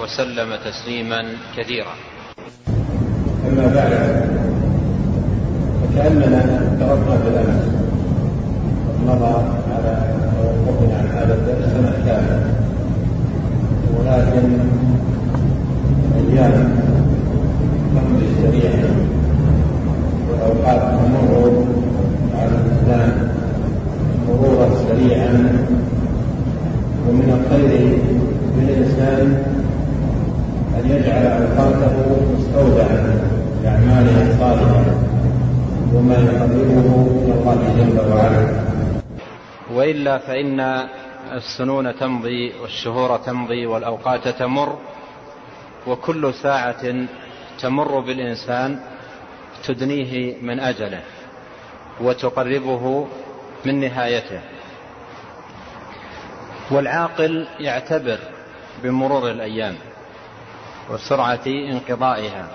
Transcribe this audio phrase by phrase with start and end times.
[0.00, 1.24] وسلم تسليما
[1.56, 1.94] كثيرا.
[3.48, 3.92] أما بعد
[5.82, 6.40] فكأننا
[6.80, 7.64] تركنا بالأمس
[9.06, 9.34] مضى
[9.74, 12.54] على توقفنا عن هذا الدرس سنة كاملة
[13.98, 14.58] ولكن
[16.16, 16.76] أيام
[17.94, 18.84] تمضي سريعا
[20.30, 21.64] والأوقات تمر
[22.38, 23.28] على الإنسان
[24.28, 25.32] مرورا سريعا
[27.08, 27.98] ومن الخير
[28.56, 29.42] بالإنسان
[30.78, 31.94] أن يجعل أوقاته
[32.32, 32.98] مستودعا
[33.62, 34.84] لأعماله الصالحة
[35.94, 36.86] وما يقربه
[37.24, 38.64] إلى الله جل وعلا
[39.74, 40.60] وإلا فإن
[41.32, 44.78] السنون تمضي والشهور تمضي والأوقات تمر
[45.86, 47.06] وكل ساعة
[47.60, 48.78] تمر بالإنسان
[49.64, 51.00] تدنيه من أجله
[52.00, 53.06] وتقربه
[53.64, 54.40] من نهايته.
[56.70, 58.18] والعاقل يعتبر
[58.82, 59.74] بمرور الأيام.
[60.90, 62.48] وسرعة انقضائها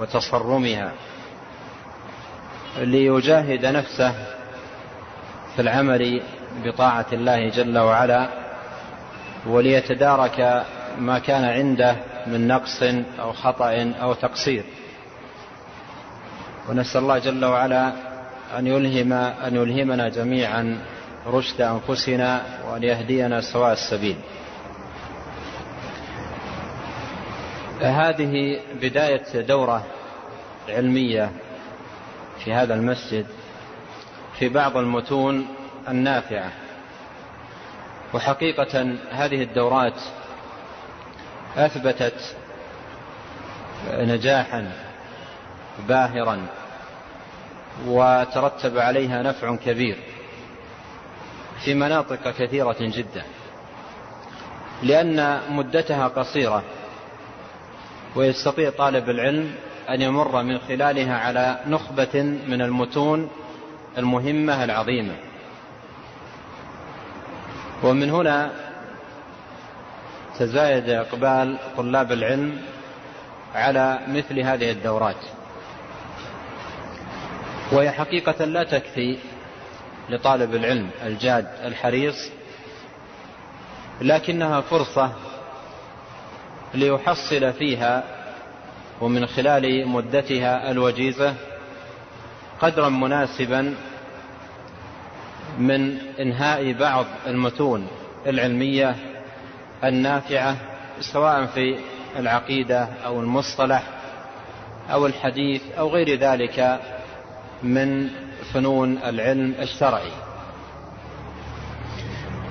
[0.00, 0.92] وتصرمها
[2.78, 4.14] ليجاهد نفسه
[5.56, 6.22] في العمل
[6.64, 8.28] بطاعة الله جل وعلا
[9.46, 10.64] وليتدارك
[10.98, 11.96] ما كان عنده
[12.26, 12.82] من نقص
[13.20, 14.64] أو خطأ أو تقصير.
[16.68, 17.92] ونسأل الله جل وعلا
[18.58, 20.78] أن يلهم أن يلهمنا جميعا
[21.26, 24.16] رشد أنفسنا وأن يهدينا سواء السبيل.
[27.80, 29.86] هذه بداية دورة
[30.68, 31.30] علمية
[32.44, 33.26] في هذا المسجد
[34.38, 35.46] في بعض المتون
[35.88, 36.50] النافعة.
[38.14, 40.00] وحقيقة هذه الدورات
[41.56, 42.36] أثبتت
[43.90, 44.72] نجاحا
[45.88, 46.46] باهرا
[47.86, 49.96] وترتب عليها نفع كبير
[51.64, 53.22] في مناطق كثيرة جدا
[54.82, 56.62] لأن مدتها قصيرة.
[58.16, 59.54] ويستطيع طالب العلم
[59.90, 63.30] أن يمر من خلالها على نخبة من المتون
[63.98, 65.16] المهمة العظيمة.
[67.82, 68.50] ومن هنا
[70.38, 72.60] تزايد إقبال طلاب العلم
[73.54, 75.24] على مثل هذه الدورات.
[77.72, 79.18] وهي حقيقة لا تكفي
[80.08, 82.30] لطالب العلم الجاد الحريص
[84.00, 85.12] لكنها فرصة
[86.74, 88.04] ليحصل فيها
[89.00, 91.34] ومن خلال مدتها الوجيزة
[92.60, 93.74] قدرا مناسبا
[95.58, 97.86] من إنهاء بعض المتون
[98.26, 98.96] العلمية
[99.84, 100.56] النافعة
[101.00, 101.76] سواء في
[102.18, 103.82] العقيدة أو المصطلح
[104.92, 106.80] أو الحديث أو غير ذلك
[107.62, 108.10] من
[108.54, 110.10] فنون العلم الشرعي.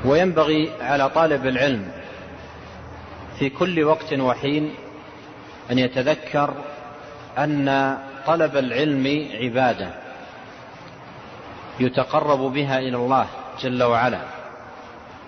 [0.06, 1.92] وينبغي على طالب العلم
[3.40, 4.76] في كل وقت وحين
[5.72, 6.54] أن يتذكر
[7.38, 7.98] أن
[8.28, 9.90] طلب العلم عبادة
[11.80, 13.28] يتقرب بها إلى الله
[13.62, 14.22] جل وعلا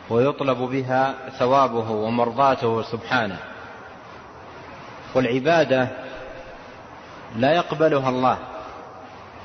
[0.10, 3.38] ويطلب بها ثوابه ومرضاته سبحانه.
[5.16, 5.88] والعبادة
[7.36, 8.38] لا يقبلها الله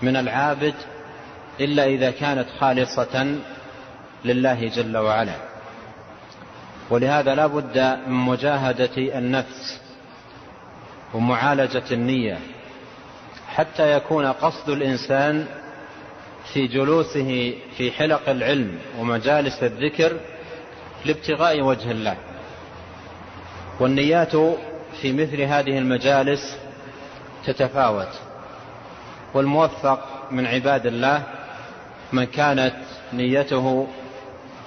[0.03, 0.75] من العابد
[1.61, 3.37] إلا إذا كانت خالصة
[4.25, 5.52] لله جل وعلا.
[6.93, 9.81] ولهذا لا بد من مجاهدة النفس
[11.15, 12.39] ومعالجة النية
[13.49, 15.47] حتى يكون قصد الإنسان
[16.53, 20.17] في جلوسه في حلق العلم ومجالس الذكر
[21.05, 22.17] لابتغاء وجه الله.
[23.81, 24.37] والنيات
[25.01, 26.57] في مثل هذه المجالس
[27.47, 28.13] تتفاوت.
[29.35, 31.23] والموفق من عباد الله
[32.13, 32.77] من كانت
[33.13, 33.87] نيته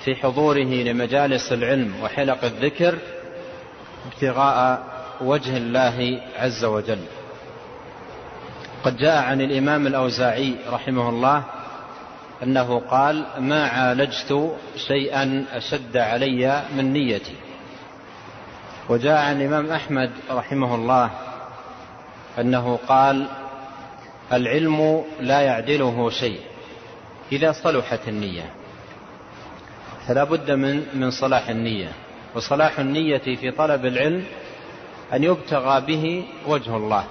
[0.05, 2.97] في حضوره لمجالس العلم وحلق الذكر
[4.05, 4.83] ابتغاء
[5.21, 7.01] وجه الله عز وجل.
[8.83, 11.43] قد جاء عن الإمام الأوزاعي رحمه الله
[12.43, 14.55] أنه قال ما عالجت
[14.87, 17.35] شيئا أشد علي من نيتي.
[18.89, 21.11] وجاء عن الإمام أحمد رحمه الله
[22.39, 23.27] أنه قال
[24.33, 26.39] العلم لا يعدله شيء
[27.31, 28.64] إذا صلحت النية.
[30.07, 31.91] فلا بد من من صلاح النية
[32.35, 34.23] وصلاح النية في طلب العلم
[35.13, 37.03] أن يبتغى به وجه الله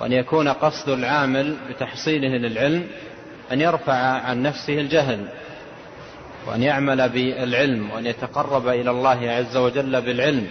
[0.00, 2.86] وأن يكون قصد العامل بتحصيله للعلم
[3.52, 5.28] أن يرفع عن نفسه الجهل
[6.46, 10.46] وأن يعمل بالعلم وأن يتقرب إلى الله عز وجل بالعلم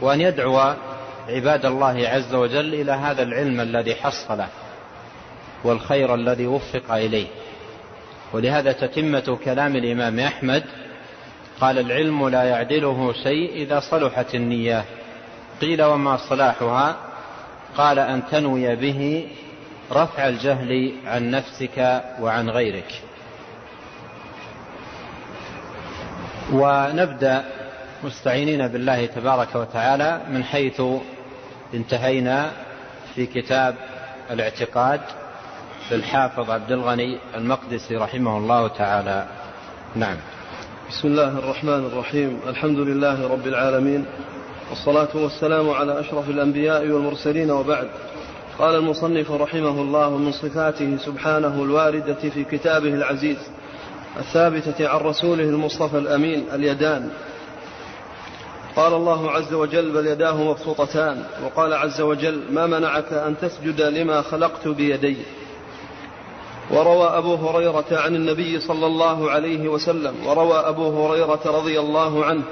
[0.00, 0.74] وأن يدعو
[1.28, 4.48] عباد الله عز وجل إلى هذا العلم الذي حصله
[5.64, 7.26] والخير الذي وفق إليه.
[8.32, 10.64] ولهذا تتمة كلام الإمام أحمد
[11.60, 14.84] قال العلم لا يعدله شيء إذا صلحت النية.
[15.60, 16.96] قيل وما صلاحها؟
[17.76, 19.28] قال أن تنوي به
[19.92, 23.02] رفع الجهل عن نفسك وعن غيرك.
[26.52, 27.44] ونبدأ
[28.04, 30.82] مستعينين بالله تبارك وتعالى من حيث
[31.74, 32.50] انتهينا
[33.14, 33.74] في كتاب
[34.30, 35.00] الاعتقاد.
[35.90, 39.26] للحافظ عبد الغني المقدسي رحمه الله تعالى.
[39.94, 40.16] نعم.
[40.90, 42.40] بسم الله الرحمن الرحيم.
[42.46, 44.06] الحمد لله رب العالمين.
[44.70, 47.88] والصلاة والسلام على أشرف الأنبياء والمرسلين وبعد.
[48.58, 53.38] قال المصنف رحمه الله من صفاته سبحانه الواردة في كتابه العزيز
[54.18, 57.10] الثابتة عن رسوله المصطفى الأمين اليدان.
[58.76, 64.22] قال الله عز وجل بل يداه مبسوطتان وقال عز وجل ما منعك أن تسجد لما
[64.22, 65.16] خلقت بيدي
[66.72, 72.42] وروى أبو هريرة عن النبي صلى الله عليه وسلم وروى أبو هريرة رضي الله عنه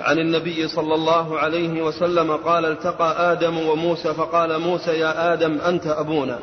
[0.00, 5.86] عن النبي صلى الله عليه وسلم قال التقى آدم وموسى فقال موسى يا آدم أنت
[5.86, 6.38] أبونا.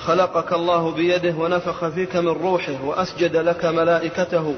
[0.00, 4.54] خلقك الله بيده ونفخ فيك من روحه وأسجد لك ملائكته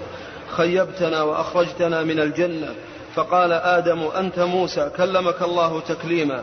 [0.57, 2.75] خيبتنا وأخرجتنا من الجنة.
[3.15, 6.43] فقال آدم أنت موسى كلمك الله تكليما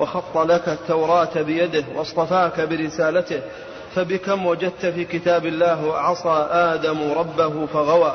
[0.00, 3.40] وخط لك التوراة بيده واصطفاك برسالته
[3.94, 8.12] فبكم وجدت في كتاب الله عصى آدم ربه فغوى.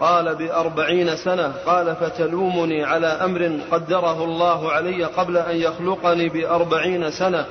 [0.00, 7.46] قال بأربعين سنة قال فتلومني على أمر قدره الله علي قبل أن يخلقني بأربعين سنة.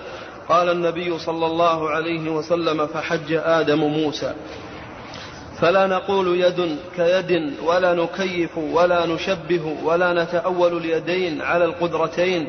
[0.50, 4.34] قال النبي صلى الله عليه وسلم فحج آدم موسى.
[5.60, 12.48] فلا نقول يد كيد ولا نكيف ولا نشبه ولا نتأول اليدين على القدرتين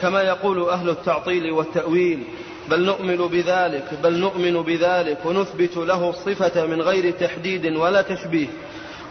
[0.00, 2.22] كما يقول أهل التعطيل والتأويل.
[2.70, 8.46] بل نؤمن بذلك بل نؤمن بذلك ونثبت له الصفة من غير تحديد ولا تشبيه.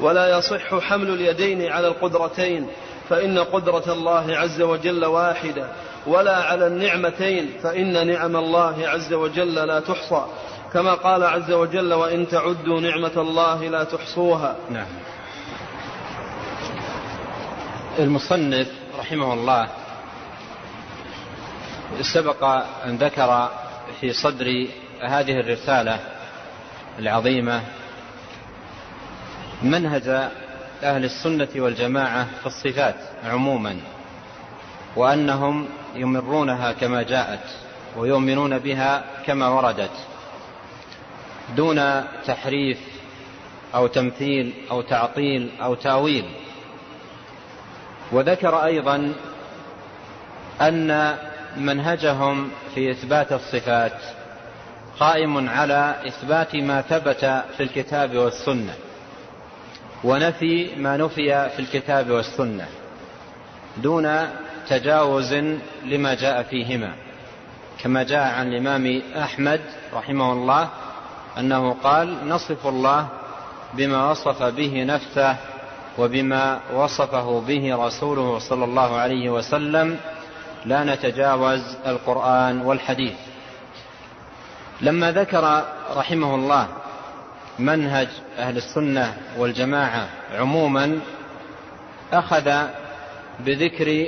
[0.02, 2.68] ولا يصح حمل اليدين على القدرتين
[3.10, 5.68] فإن قدرة الله عز وجل واحدة.
[6.08, 10.26] ولا على النعمتين فإن نعم الله عز وجل لا تحصى.
[10.74, 14.56] كما قال عز وجل وإن تعدوا نعمة الله لا تحصوها.
[14.70, 14.88] نعم.
[18.00, 18.68] المصنف
[19.00, 19.70] رحمه الله
[22.02, 22.44] سبق
[22.86, 23.50] أن ذكر
[24.02, 24.68] في صدر
[25.02, 26.00] هذه الرسالة
[27.00, 27.62] العظيمة
[29.64, 30.08] منهج
[30.84, 33.78] أهل السنة والجماعة في الصفات عموما
[34.96, 37.50] وأنهم يمرونها كما جاءت
[37.98, 39.92] ويؤمنون بها كما وردت
[41.56, 42.80] دون تحريف
[43.76, 46.26] أو تمثيل أو تعطيل أو تأويل.
[48.12, 49.14] وذكر أيضا
[50.62, 51.18] أن
[51.58, 53.98] منهجهم في إثبات الصفات.
[55.00, 58.74] قائم على إثبات ما ثبت في الكتاب والسنة
[60.04, 62.68] ونفي ما نفي في الكتاب والسنة
[63.78, 64.28] دون
[64.70, 65.34] تجاوز
[65.86, 66.94] لما جاء فيهما.
[67.80, 69.62] كما جاء عن الإمام أحمد
[69.94, 70.70] رحمه الله
[71.38, 73.08] أنه قال نصف الله
[73.74, 75.36] بما وصف به نفسه
[75.98, 79.98] وبما وصفه به رسوله صلى الله عليه وسلم
[80.66, 83.14] لا نتجاوز القرآن والحديث.
[84.82, 85.64] لما ذكر
[85.96, 86.68] رحمه الله
[87.60, 88.08] منهج
[88.38, 90.08] أهل السنة والجماعة
[90.38, 91.00] عموما
[92.14, 92.52] أخذ
[93.40, 94.08] بذكر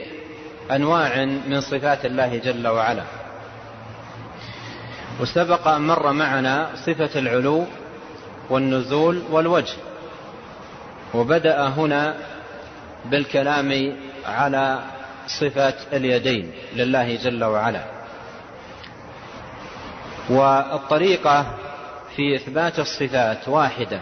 [0.72, 3.04] أنواع من صفات الله جل وعلا.
[5.20, 7.66] وسبق أن مر معنا صفة العلو
[8.50, 9.76] والنزول والوجه.
[11.14, 12.16] وبدأ هنا
[13.06, 13.96] بالكلام
[14.26, 14.80] على
[15.28, 17.84] صفة اليدين لله جل وعلا.
[20.30, 21.56] والطريقة
[22.16, 24.00] في إثبات الصفات واحدة.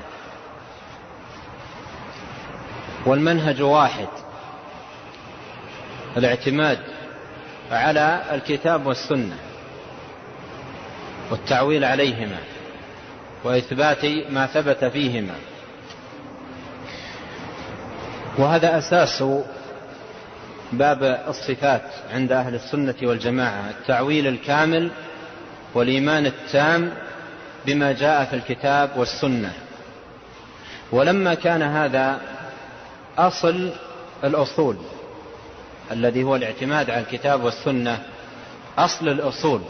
[3.06, 4.08] والمنهج واحد.
[6.18, 6.80] الاعتماد
[7.72, 9.38] على الكتاب والسنة.
[11.32, 12.40] والتعويل عليهما.
[13.44, 15.36] وإثبات ما ثبت فيهما.
[18.38, 19.24] وهذا أساس
[20.78, 21.82] باب الصفات
[22.14, 24.92] عند أهل السنة والجماعة التعويل الكامل
[25.74, 26.94] والإيمان التام
[27.66, 29.54] بما جاء في الكتاب والسنة.
[30.92, 32.22] ولما كان هذا
[33.18, 33.72] أصل
[34.24, 34.78] الأصول
[35.92, 38.00] الذي هو الاعتماد على الكتاب والسنة
[38.78, 39.62] أصل الأصول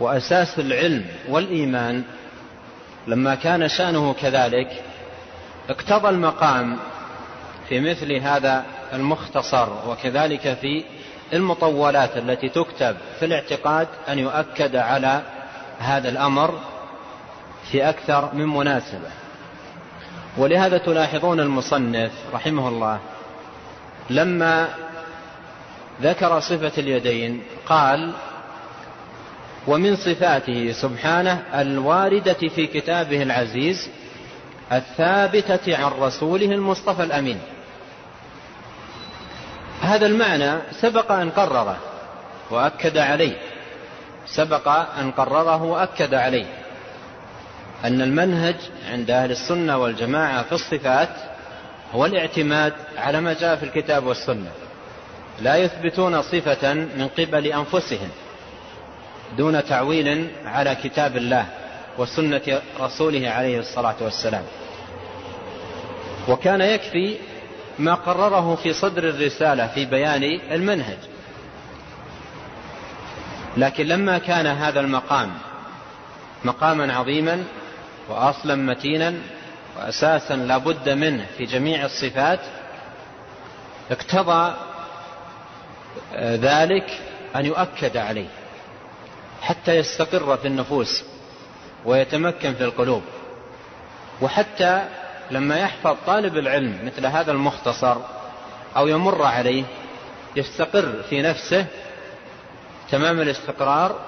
[0.00, 2.02] وأساس العلم والإيمان
[3.06, 4.82] لما كان شأنه كذلك
[5.68, 6.76] اقتضى المقام
[7.68, 10.84] في مثل هذا المختصر وكذلك في
[11.32, 15.22] المطولات التي تكتب في الاعتقاد أن يؤكد على
[15.78, 16.58] هذا الأمر
[17.70, 19.10] في أكثر من مناسبة.
[20.36, 22.98] ولهذا تلاحظون المصنف رحمه الله
[24.10, 24.68] لما
[26.02, 28.12] ذكر صفة اليدين قال
[29.66, 33.88] ومن صفاته سبحانه الواردة في كتابه العزيز
[34.72, 37.38] الثابتة عن رسوله المصطفى الأمين.
[39.86, 41.76] هذا المعنى سبق أن قرره
[42.50, 43.36] وأكد عليه.
[44.26, 46.46] سبق أن قرره وأكد عليه.
[47.84, 48.56] أن المنهج
[48.90, 51.08] عند أهل السنة والجماعة في الصفات
[51.92, 54.50] هو الاعتماد على ما جاء في الكتاب والسنة.
[55.40, 58.08] لا يثبتون صفة من قبل أنفسهم
[59.38, 61.46] دون تعويل على كتاب الله
[61.98, 64.44] وسنة رسوله عليه الصلاة والسلام.
[66.28, 67.16] وكان يكفي
[67.78, 70.98] ما قرره في صدر الرسالة في بيان المنهج.
[73.56, 75.30] لكن لما كان هذا المقام
[76.44, 77.44] مقاما عظيما
[78.08, 79.14] وأصلا متينا
[79.76, 82.40] وأساسا لا بد منه في جميع الصفات
[83.90, 84.54] اقتضى
[86.20, 87.00] ذلك
[87.36, 88.28] أن يؤكد عليه
[89.42, 91.04] حتى يستقر في النفوس
[91.84, 93.02] ويتمكن في القلوب
[94.22, 94.84] وحتى
[95.30, 97.96] لما يحفظ طالب العلم مثل هذا المختصر
[98.76, 99.64] أو يمر عليه
[100.36, 101.66] يستقر في نفسه
[102.90, 104.00] تمام الاستقرار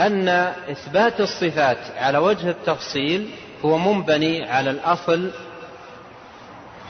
[0.00, 0.28] أن
[0.70, 3.30] إثبات الصفات على وجه التفصيل
[3.64, 5.30] هو منبني على الأصل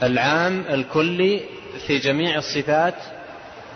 [0.03, 1.41] العام الكلي
[1.87, 2.95] في جميع الصفات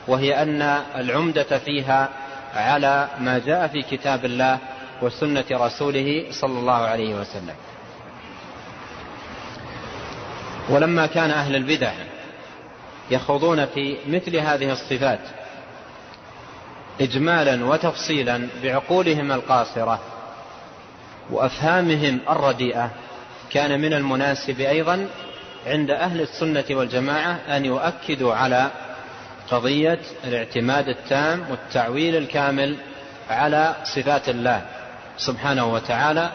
[0.07, 0.61] وهي أن
[0.95, 2.09] العمدة فيها
[2.53, 4.57] على ما جاء في كتاب الله
[5.01, 7.55] وسنة رسوله صلى الله عليه وسلم.
[10.69, 11.91] ولما كان أهل البدع
[13.12, 15.19] يخوضون في مثل هذه الصفات
[17.01, 20.00] إجمالا وتفصيلا بعقولهم القاصرة
[21.29, 22.89] وأفهامهم الرديئة
[23.51, 25.07] كان من المناسب أيضا
[25.67, 28.71] عند أهل السنة والجماعة أن يؤكدوا على
[29.51, 32.75] قضية الاعتماد التام والتعويل الكامل
[33.29, 34.62] على صفات الله
[35.17, 36.31] سبحانه وتعالى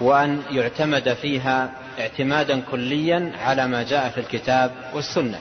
[0.00, 5.38] وأن يعتمد فيها اعتمادا كليا على ما جاء في الكتاب والسنة.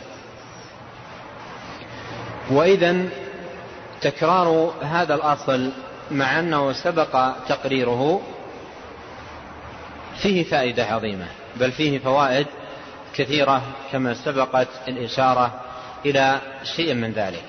[2.51, 3.05] وإذا
[4.01, 5.71] تكرار هذا الأصل
[6.11, 8.21] مع أنه سبق تقريره
[10.21, 12.47] فيه فائدة عظيمة بل فيه فوائد
[13.13, 15.61] كثيرة كما سبقت الإشارة
[16.05, 17.45] إلى شيء من ذلك.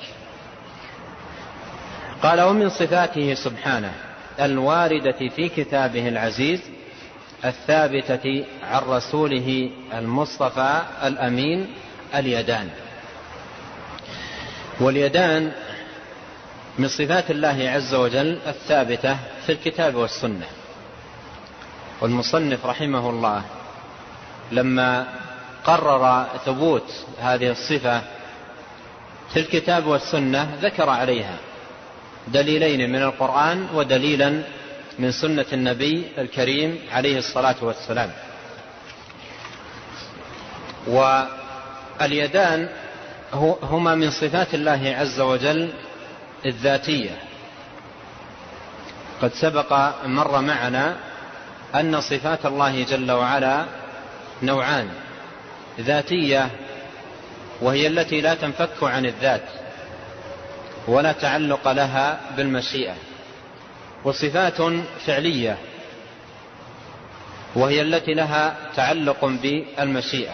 [2.23, 3.93] قال ومن صفاته سبحانه
[4.41, 6.61] الواردة في كتابه العزيز
[7.45, 11.67] الثابتة عن رسوله المصطفى الأمين
[12.15, 12.71] اليدان.
[14.81, 15.53] واليدان
[16.79, 20.47] من صفات الله عز وجل الثابتة في الكتاب والسنة.
[22.01, 23.43] والمصنف رحمه الله
[24.53, 25.07] لما
[25.65, 28.03] قرر ثبوت هذه الصفة
[29.33, 31.37] في الكتاب والسنة ذكر عليها
[32.29, 34.43] دليلين من القرآن ودليلا
[34.99, 38.11] من سنة النبي الكريم عليه الصلاة والسلام.
[42.01, 42.69] واليدان
[43.63, 45.73] هما من صفات الله عز وجل
[46.47, 47.19] الذاتية.
[49.23, 50.97] قد سبق مر معنا
[51.75, 53.65] أن صفات الله جل وعلا
[54.43, 54.89] نوعان.
[55.81, 56.51] ذاتية
[57.61, 59.45] وهي التي لا تنفك عن الذات
[60.89, 62.95] ولا تعلق لها بالمشيئة.
[64.05, 64.63] وصفات
[65.07, 65.59] فعلية
[67.55, 70.33] وهي التي لها تعلق بالمشيئة.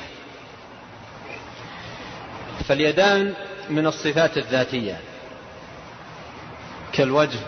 [2.68, 3.34] فاليدان
[3.70, 5.00] من الصفات الذاتية
[6.92, 7.38] كالوجه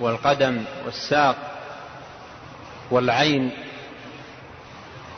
[0.00, 1.36] والقدم والساق
[2.90, 3.50] والعين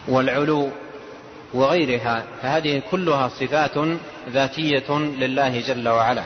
[0.08, 0.70] والعلو
[1.54, 3.78] وغيرها فهذه كلها صفات
[4.28, 6.25] ذاتية لله جل وعلا.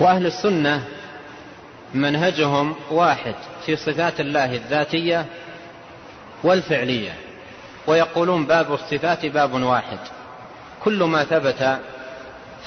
[0.00, 0.88] وأهل السنة
[1.94, 3.34] منهجهم واحد
[3.66, 5.26] في صفات الله الذاتية
[6.44, 7.12] والفعلية
[7.86, 9.98] ويقولون باب الصفات باب واحد.
[10.84, 11.78] كل ما ثبت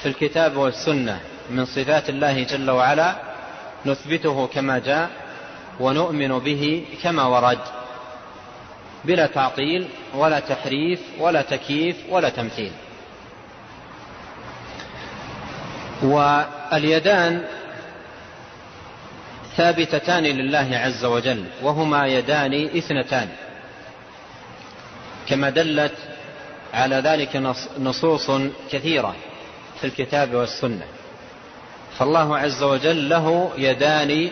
[0.02, 3.16] في الكتاب والسنة من صفات الله جل وعلا
[3.86, 5.10] نثبته كما جاء
[5.80, 7.60] ونؤمن به كما ورد
[9.06, 12.72] بلا تعطيل ولا تحريف ولا تكييف ولا تمثيل.
[16.04, 17.46] واليدان
[19.58, 23.30] ثابتتان لله عز وجل وهما يدان اثنتان.
[25.28, 25.94] كما دلت
[26.74, 28.32] على ذلك نصوص
[28.72, 29.16] كثيرة
[29.82, 30.86] في الكتاب والسنة.
[31.98, 34.32] فالله عز وجل له يدان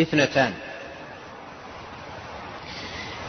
[0.00, 0.52] اثنتان.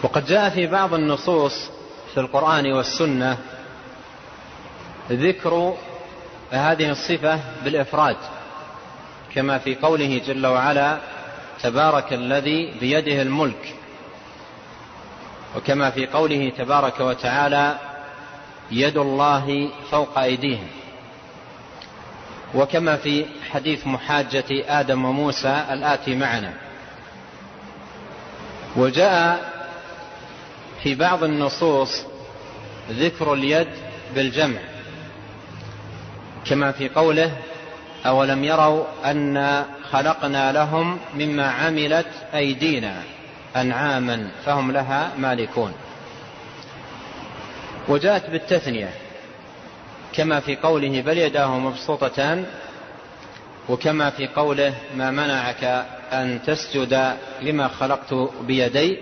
[0.04, 1.70] وقد جاء في بعض النصوص
[2.14, 3.38] في القرآن والسنة
[5.12, 5.78] ذكر
[6.52, 8.18] هذه الصفة بالإفراد.
[9.36, 10.98] كما في قوله جل وعلا
[11.64, 13.76] تبارك الذي بيده الملك.
[15.56, 17.78] وكما في قوله تبارك وتعالى
[18.72, 20.68] يد الله فوق أيديهم.
[22.56, 26.54] وكما في حديث محاجة آدم وموسى الآتي معنا.
[28.76, 29.56] وجاء
[30.84, 32.04] في بعض النصوص
[32.92, 33.68] ذكر اليد
[34.16, 34.60] بالجمع
[36.46, 37.38] كما في قوله
[38.06, 42.94] أولم يروا أن خلقنا لهم مما عملت أيدينا
[43.56, 45.74] أنعاما فهم لها مالكون.
[47.88, 48.90] وجاءت بالتثنية
[50.14, 52.46] كما في قوله بل يداه مبسوطتان
[53.70, 55.64] وكما في قوله ما منعك
[56.14, 59.00] أن تسجد لما خلقت بيدي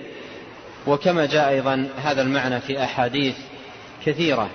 [0.88, 3.36] وكما جاء أيضا هذا المعنى في أحاديث
[4.05, 4.50] كثيرة.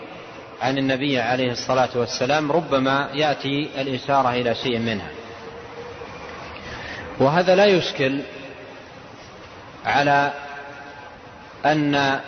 [0.63, 5.11] عن النبي عليه الصلاة والسلام ربما يأتي الإشارة إلى شيء منها.
[7.19, 8.21] وهذا لا يشكل
[9.85, 10.33] على
[11.67, 12.21] أن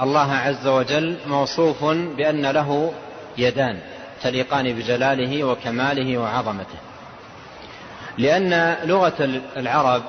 [0.00, 2.92] الله عز وجل موصوف بأن له
[3.38, 3.80] يدان
[4.22, 6.78] تليقان بجلاله وكماله وعظمته.
[8.18, 10.02] لأن لغة العرب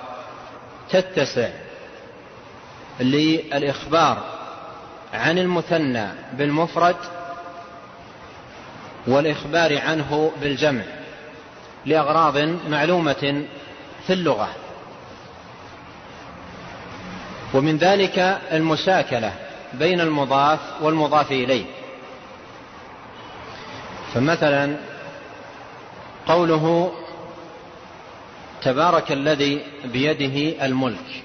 [0.89, 1.49] تتسع
[2.99, 4.23] للإخبار
[5.13, 6.95] عن المثنى بالمفرد
[9.07, 10.83] والإخبار عنه بالجمع
[11.85, 12.37] لأغراض
[12.69, 13.45] معلومة
[14.07, 14.49] في اللغة.
[17.53, 19.33] ومن ذلك المشاكلة
[19.73, 21.65] بين المضاف والمضاف إليه.
[24.13, 24.77] فمثلا
[26.27, 26.93] قوله
[28.61, 31.23] تبارك الذي بيده الملك.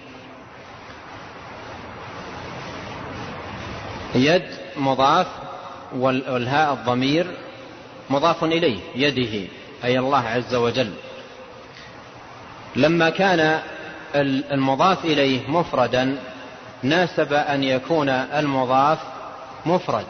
[4.14, 5.26] يد مضاف
[5.96, 7.26] والهاء الضمير
[8.10, 9.48] مضاف إليه يده
[9.84, 10.90] أي الله عز وجل.
[12.76, 13.60] لما كان
[14.52, 16.18] المضاف إليه مفردا
[16.82, 18.98] ناسب أن يكون المضاف
[19.66, 20.06] مفرد.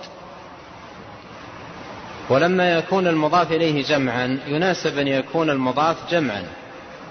[2.28, 6.44] ولما يكون المضاف إليه جمعا يناسب أن يكون المضاف جمعا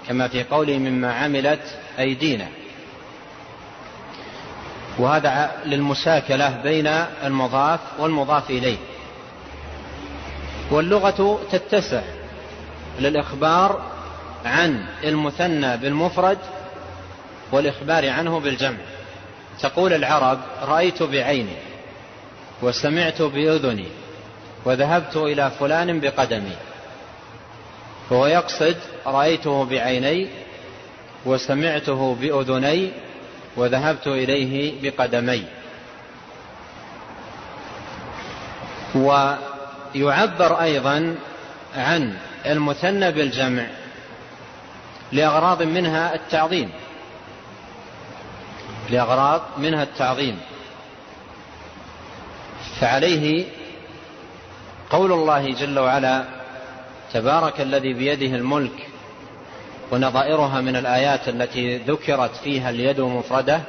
[0.08, 1.60] كما في قوله مما عملت
[1.98, 2.46] أيدينا.
[4.98, 6.86] وهذا للمشاكلة بين
[7.24, 8.76] المضاف والمضاف إليه.
[10.72, 12.02] واللغة تتسع
[12.98, 13.82] للإخبار
[14.44, 16.38] عن المثنى بالمفرد
[17.52, 18.78] والإخبار عنه بالجمع.
[19.60, 21.56] تقول العرب رأيت بعيني
[22.62, 23.86] وسمعت بأذني
[24.64, 26.56] وذهبت إلى فلان بقدمي.
[28.10, 30.28] فهو يقصد رأيته بعيني
[31.26, 32.90] وسمعته بأذني
[33.56, 35.44] وذهبت إليه بقدمي.
[39.94, 41.16] ويعبر أيضا
[41.76, 42.14] عن
[42.46, 43.66] المثنى بالجمع
[45.12, 46.70] لأغراض منها التعظيم.
[48.90, 50.38] لأغراض منها التعظيم.
[52.80, 53.44] فعليه
[54.90, 56.24] قول الله جل وعلا
[57.12, 58.88] تبارك الذي بيده الملك
[59.90, 63.60] ونظائرها من الآيات التي ذكرت فيها اليد مفردة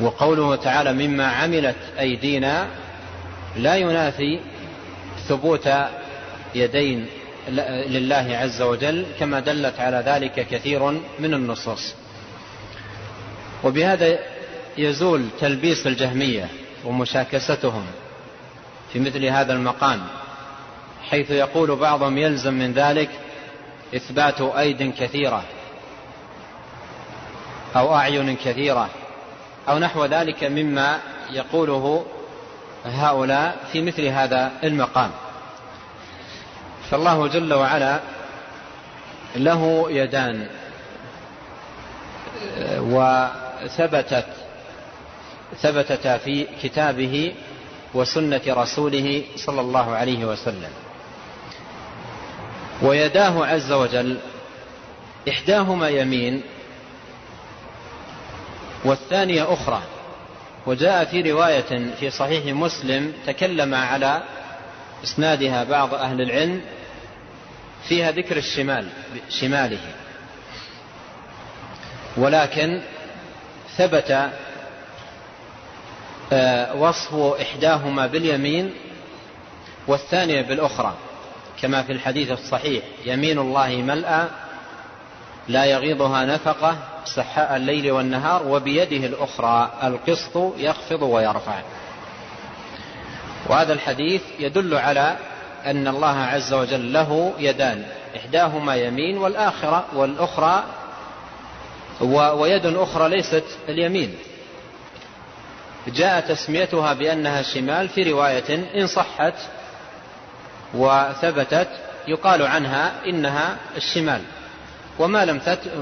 [0.00, 2.66] وقوله تعالى مما عملت أيدينا
[3.56, 4.40] لا ينافي
[5.28, 5.68] ثبوت
[6.54, 7.06] يدين
[7.88, 11.94] لله عز وجل كما دلت على ذلك كثير من النصوص.
[13.64, 14.18] وبهذا
[14.78, 16.48] يزول تلبيس الجهمية
[16.84, 17.86] ومشاكستهم
[18.92, 20.02] في مثل هذا المقام
[21.10, 23.10] حيث يقول بعضهم يلزم من ذلك
[23.96, 25.44] إثبات أيد كثيرة
[27.76, 28.88] أو أعين كثيرة
[29.68, 30.98] أو نحو ذلك مما
[31.30, 32.06] يقوله
[32.84, 35.10] هؤلاء في مثل هذا المقام.
[36.90, 38.00] فالله جل وعلا
[39.36, 40.46] له يدان
[42.80, 44.26] وثبتت
[45.60, 47.34] ثبتتا في كتابه
[47.94, 50.70] وسنة رسوله صلى الله عليه وسلم.
[52.82, 54.18] ويداه عز وجل
[55.28, 56.42] إحداهما يمين
[58.84, 59.82] والثانية أخرى.
[60.66, 64.22] وجاء في رواية في صحيح مسلم تكلم على
[65.04, 66.60] إسنادها بعض أهل العلم
[67.88, 68.88] فيها ذكر الشمال
[69.28, 69.80] شماله.
[72.16, 72.82] ولكن
[73.76, 74.30] ثبت
[76.32, 78.74] آه، وصف إحداهما باليمين
[79.86, 80.94] والثانية بالأخرى
[81.62, 84.28] كما في الحديث الصحيح يمين الله ملأى
[85.48, 91.60] لا يغيضها نفقة سحاء الليل والنهار وبيده الأخرى القسط يخفض ويرفع.
[93.48, 95.16] وهذا الحديث يدل على
[95.66, 97.84] أن الله عز وجل له يدان
[98.16, 100.64] إحداهما يمين والآخرة والأخرى
[102.34, 104.14] ويد أخرى ليست اليمين.
[105.86, 109.34] جاء تسميتها بأنها شمال في رواية إن صحت
[110.74, 111.68] وثبتت
[112.08, 114.22] يقال عنها إنها الشمال.
[114.98, 115.40] وما لم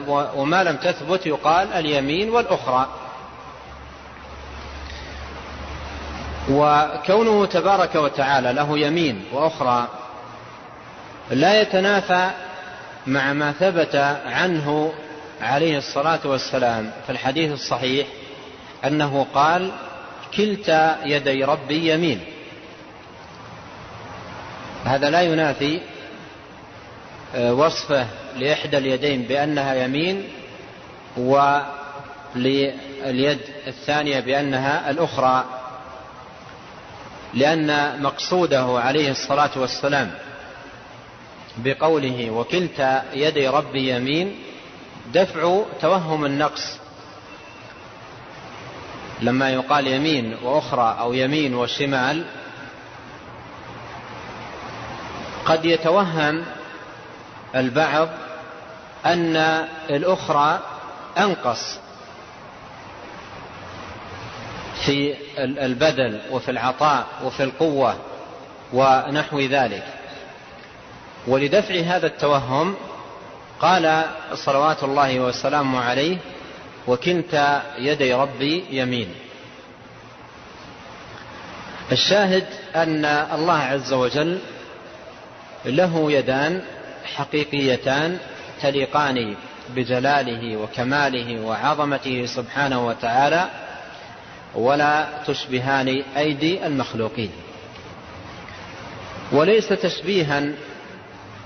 [0.08, 2.88] وما لم تثبت يقال اليمين والأخرى.
[6.50, 9.88] وكونه تبارك وتعالى له يمين وأخرى
[11.30, 12.30] لا يتنافى
[13.06, 13.96] مع ما ثبت
[14.26, 14.92] عنه
[15.40, 18.06] عليه الصلاة والسلام في الحديث الصحيح
[18.84, 19.70] أنه قال
[20.36, 22.20] كلتا يدي ربي يمين.
[24.84, 25.80] هذا لا ينافي
[27.34, 30.24] وصفة لإحدى اليدين بأنها يمين
[31.16, 31.68] ولليد
[33.66, 35.44] الثانية بأنها الأخرى
[37.34, 40.10] لأن مقصوده عليه الصلاة والسلام
[41.56, 44.36] بقوله وكلتا يدي ربي يمين
[45.14, 46.78] دفع توهم النقص.
[49.20, 52.24] لما يقال يمين وأخرى أو يمين وشمال
[55.44, 56.44] قد يتوهم
[57.56, 58.08] البعض
[59.06, 59.36] أن
[59.90, 60.60] الأخرى
[61.18, 61.78] أنقص
[64.84, 67.96] في البدل وفي العطاء وفي القوة
[68.72, 69.84] ونحو ذلك.
[71.26, 72.74] ولدفع هذا التوهم
[73.60, 76.18] قال صلوات الله وسلامه عليه
[76.86, 79.14] وكلتا يدي ربي يمين
[81.92, 84.38] الشاهد أن الله عز وجل
[85.64, 86.62] له يدان
[87.16, 88.18] حقيقيتان
[88.62, 89.36] تليقان
[89.76, 93.50] بجلاله وكماله وعظمته سبحانه وتعالى
[94.54, 97.30] ولا تشبهان أيدي المخلوقين.
[99.32, 100.38] وليس تشبيها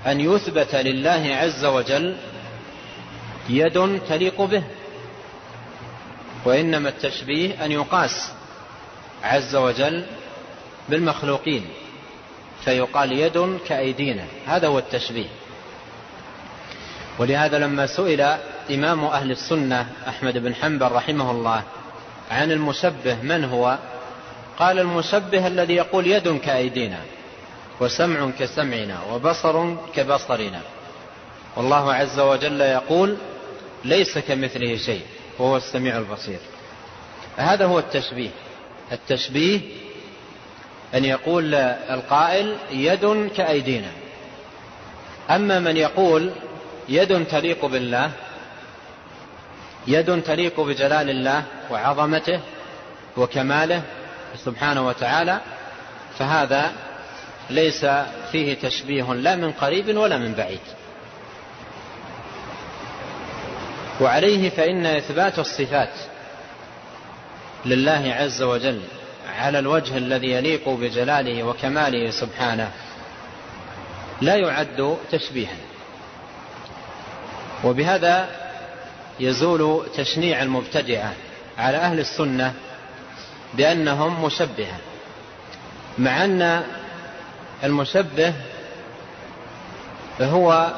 [0.07, 2.15] أن يثبت لله عز وجل
[3.49, 4.63] يد تليق به
[6.45, 8.31] وإنما التشبيه أن يقاس
[9.23, 10.05] عز وجل
[10.89, 11.65] بالمخلوقين
[12.65, 14.23] فيقال يد كأيدينا.
[14.47, 15.27] هذا هو التشبيه.
[17.19, 18.21] ولهذا لما سئل
[18.71, 21.63] إمام أهل السنة أحمد بن حنبل رحمه الله
[22.31, 23.77] عن المشبه من هو؟
[24.59, 26.99] قال المشبه الذي يقول يد كأيدينا
[27.79, 30.61] وسمع كسمعنا وبصر كبصرنا.
[31.55, 33.17] والله عز وجل يقول
[33.85, 35.01] ليس كمثله شيء
[35.39, 36.39] وهو السميع البصير.
[37.37, 38.29] هذا هو التشبيه.
[38.91, 39.59] التشبيه
[40.95, 43.91] أن يقول القائل يد كأيدينا.
[45.29, 46.31] أما من يقول
[46.89, 48.11] يد تليق بالله
[49.87, 52.39] يد تليق بجلال الله وعظمته
[53.17, 53.81] وكماله
[54.45, 55.39] سبحانه وتعالى
[56.19, 56.71] فهذا
[57.49, 57.85] ليس
[58.31, 60.59] فيه تشبيه لا من قريب ولا من بعيد.
[64.01, 65.93] وعليه فإن إثبات الصفات
[67.65, 68.81] لله عز وجل
[69.37, 72.71] على الوجه الذي يليق بجلاله وكماله سبحانه
[74.21, 75.55] لا يعد تشبيها.
[77.63, 78.29] وبهذا
[79.19, 81.13] يزول تشنيع المبتدعة
[81.57, 82.53] على أهل السنة
[83.53, 84.77] بأنهم مشبهة
[85.97, 86.63] مع أن
[87.63, 88.33] المشبه
[90.21, 90.73] هو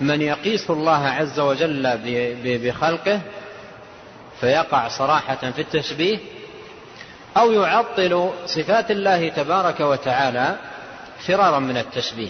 [0.00, 1.98] من يقيس الله عز وجل
[2.44, 3.20] بخلقه
[4.40, 6.18] فيقع صراحة في التشبيه
[7.36, 10.56] أو يعطل صفات الله تبارك وتعالى
[11.26, 12.28] فرارا من التشبيه.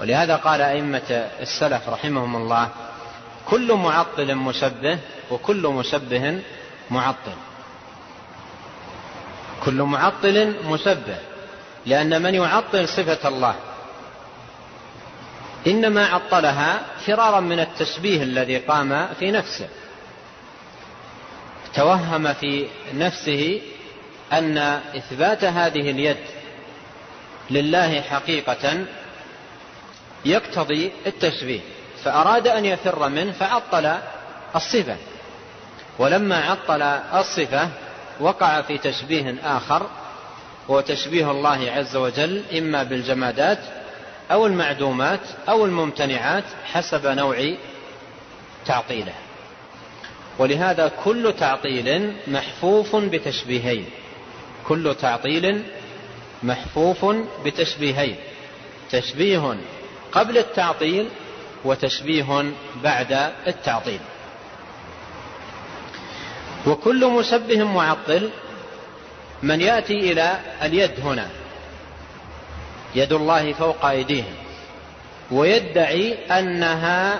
[0.00, 2.68] ولهذا قال أئمة السلف رحمهم الله
[3.48, 4.98] كل معطل مشبه
[5.30, 6.42] وكل مشبه
[6.90, 7.32] معطل.
[9.64, 11.16] كل معطل مشبه
[11.86, 13.54] لأن من يعطل صفة الله
[15.66, 19.68] إنما عطلها فرارا من التشبيه الذي قام في نفسه.
[21.74, 23.60] توهم في نفسه
[24.32, 24.58] أن
[24.96, 26.16] إثبات هذه اليد
[27.50, 28.84] لله حقيقة
[30.24, 31.60] يقتضي التشبيه.
[32.04, 33.94] فأراد أن يفر منه فعطل
[34.56, 34.96] الصفة.
[35.98, 36.82] ولما عطل
[37.20, 37.68] الصفة
[38.20, 39.86] وقع في تشبيه آخر
[40.70, 43.58] هو تشبيه الله عز وجل إما بالجمادات
[44.30, 47.54] أو المعدومات أو الممتنعات حسب نوع
[48.66, 49.12] تعطيله.
[50.38, 53.86] ولهذا كل تعطيل محفوف بتشبيهين.
[54.68, 55.62] كل تعطيل
[56.42, 57.06] محفوف
[57.44, 58.16] بتشبيهين.
[58.90, 59.56] تشبيه
[60.12, 61.08] قبل التعطيل
[61.64, 62.44] وتشبيه
[62.82, 64.00] بعد التعطيل.
[66.66, 68.30] وكل مشبه معطل
[69.42, 71.28] من يأتي إلى اليد هنا.
[72.94, 74.34] يد الله فوق أيديهم.
[75.30, 77.18] ويدعي أنها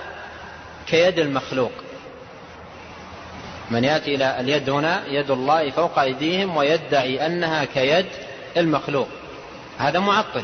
[0.86, 1.72] كيد المخلوق.
[3.70, 8.06] من يأتي إلى اليد هنا يد الله فوق أيديهم ويدعي أنها كيد
[8.56, 9.08] المخلوق.
[9.78, 10.42] هذا معطل.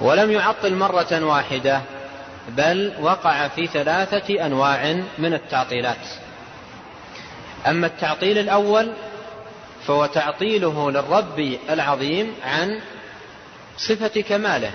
[0.00, 1.80] ولم يعطل مرة واحدة
[2.48, 6.06] بل وقع في ثلاثة أنواع من التعطيلات.
[7.66, 8.92] أما التعطيل الأول
[9.86, 12.80] فهو تعطيله للرب العظيم عن
[13.76, 14.70] صفة كماله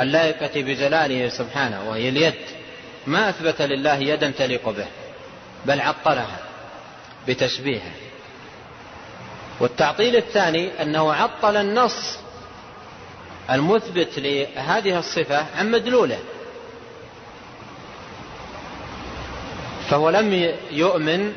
[0.00, 2.34] اللائقة بجلاله سبحانه وهي اليد.
[3.06, 4.86] ما أثبت لله يدا تليق به
[5.66, 6.38] بل عطلها
[7.28, 7.92] بتشبيهه.
[9.60, 12.18] والتعطيل الثاني أنه عطل النص
[13.50, 16.18] المثبت لهذه الصفة عن مدلوله.
[19.90, 21.32] فهو لم يؤمن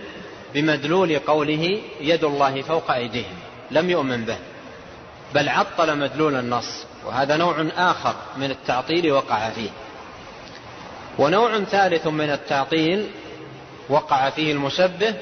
[0.54, 3.38] بمدلول قوله يد الله فوق أيديهم.
[3.72, 4.38] لم يؤمن به.
[5.36, 6.86] بل عطل مدلول النص.
[7.06, 9.69] وهذا نوع آخر من التعطيل وقع فيه.
[11.19, 13.08] ونوع ثالث من التعطيل
[13.89, 15.13] وقع فيه المشبه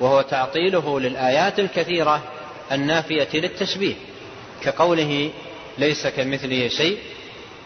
[0.00, 2.22] وهو تعطيله للآيات الكثيرة
[2.72, 3.94] النافية للتشبيه
[4.62, 5.30] كقوله
[5.80, 6.98] ليس كمثله شيء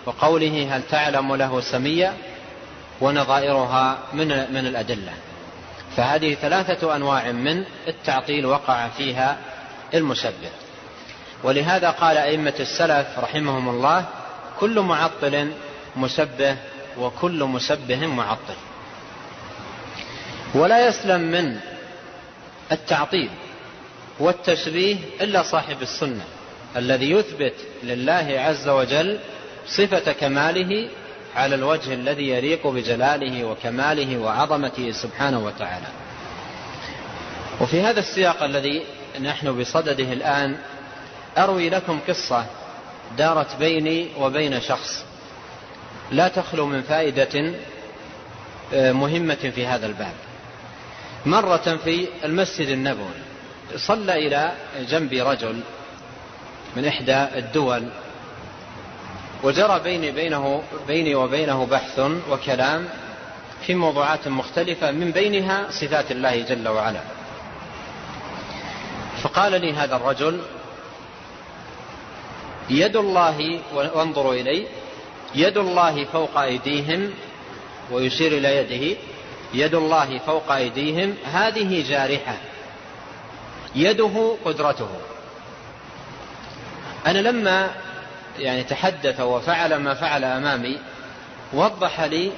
[0.07, 2.15] وقوله هل تعلم له سميا
[3.01, 5.13] ونظائرها من من الأدلة.
[5.97, 9.39] فهذه ثلاثة أنواع من التعطيل وقع فيها
[9.95, 10.51] المشبه.
[11.43, 14.07] ولهذا قال أئمة السلف رحمهم الله
[14.61, 15.53] كل معطل
[15.97, 16.57] مشبه
[16.99, 18.55] وكل مشبه معطل.
[20.55, 21.61] ولا يسلم من
[22.73, 23.31] التعطيل
[24.21, 26.25] والتشبيه إلا صاحب السنة.
[26.77, 29.19] الذي يثبت لله عز وجل
[29.67, 30.89] صفة كماله
[31.37, 35.87] على الوجه الذي يليق بجلاله وكماله وعظمته سبحانه وتعالى.
[37.61, 38.83] وفي هذا السياق الذي
[39.21, 40.57] نحن بصدده الآن
[41.39, 42.47] أروي لكم قصة
[43.19, 45.05] دارت بيني وبين شخص.
[46.11, 47.55] لا تخلو من فائدة
[48.75, 50.15] آه، مهمة في هذا الباب.
[51.27, 53.15] مرة في المسجد النبوي
[53.77, 54.53] صلى إلى
[54.89, 55.61] جنبي رجل
[56.77, 57.89] من إحدى الدول.
[59.43, 62.89] وجرى بيني بينه بيني وبينه بحث وكلام
[63.67, 67.01] في موضوعات مختلفة من بينها صفات الله جل وعلا.
[69.23, 70.41] فقال لي هذا الرجل
[72.71, 74.67] يد الله وانظروا إلي
[75.35, 77.11] يد الله فوق أيديهم
[77.91, 78.97] ويشير إلى يده
[79.55, 82.37] يد الله فوق أيديهم هذه جارحة
[83.75, 84.89] يده قدرته.
[87.07, 87.71] أنا لما
[88.39, 90.79] يعني تحدث وفعل ما فعل أمامي
[91.53, 92.33] وضح لي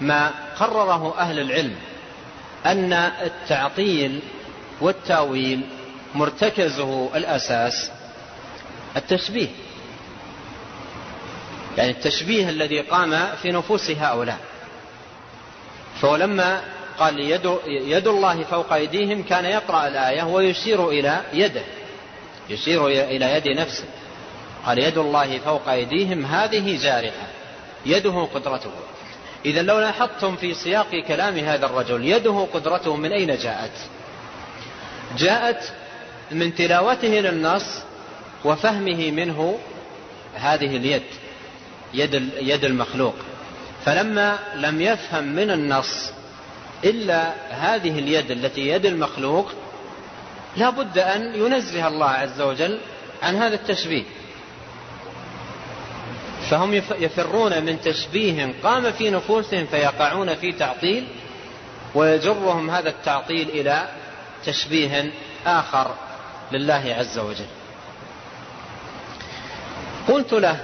[0.00, 1.76] ما قرره أهل العلم
[2.66, 4.20] أن التعطيل
[4.80, 5.60] والتأويل
[6.14, 7.90] مرتكزه الأساس
[8.96, 9.48] التشبيه.
[11.76, 14.38] يعني التشبيه الذي قام في نفوس هؤلاء.
[16.00, 16.60] فهو لما
[16.98, 21.62] قال يد, يد الله فوق أيديهم كان يقرأ الآية ويشير إلى يده.
[22.50, 23.84] يشير إلى يد نفسه.
[24.66, 27.26] قال يد الله فوق أيديهم هذه جارحة.
[27.86, 28.70] يده قدرته.
[29.44, 33.72] إذا لو لاحظتم في سياق كلام هذا الرجل يده قدرته من أين جاءت؟
[35.18, 35.72] جاءت
[36.30, 37.64] من تلاوته للنص
[38.44, 39.58] وفهمه منه
[40.34, 41.02] هذه اليد
[41.94, 43.14] يد, يد المخلوق.
[43.84, 46.12] فلما لم يفهم من النص
[46.84, 49.52] إلا هذه اليد التي يد المخلوق
[50.56, 52.78] لا بد أن ينزه الله عز وجل
[53.22, 54.02] عن هذا التشبيه.
[56.50, 61.08] فهم يفرون من تشبيه قام في نفوسهم فيقعون في تعطيل
[61.94, 63.88] ويجرهم هذا التعطيل إلى
[64.44, 65.12] تشبيه
[65.46, 65.94] آخر
[66.52, 67.46] لله عز وجل.
[70.08, 70.60] قلت له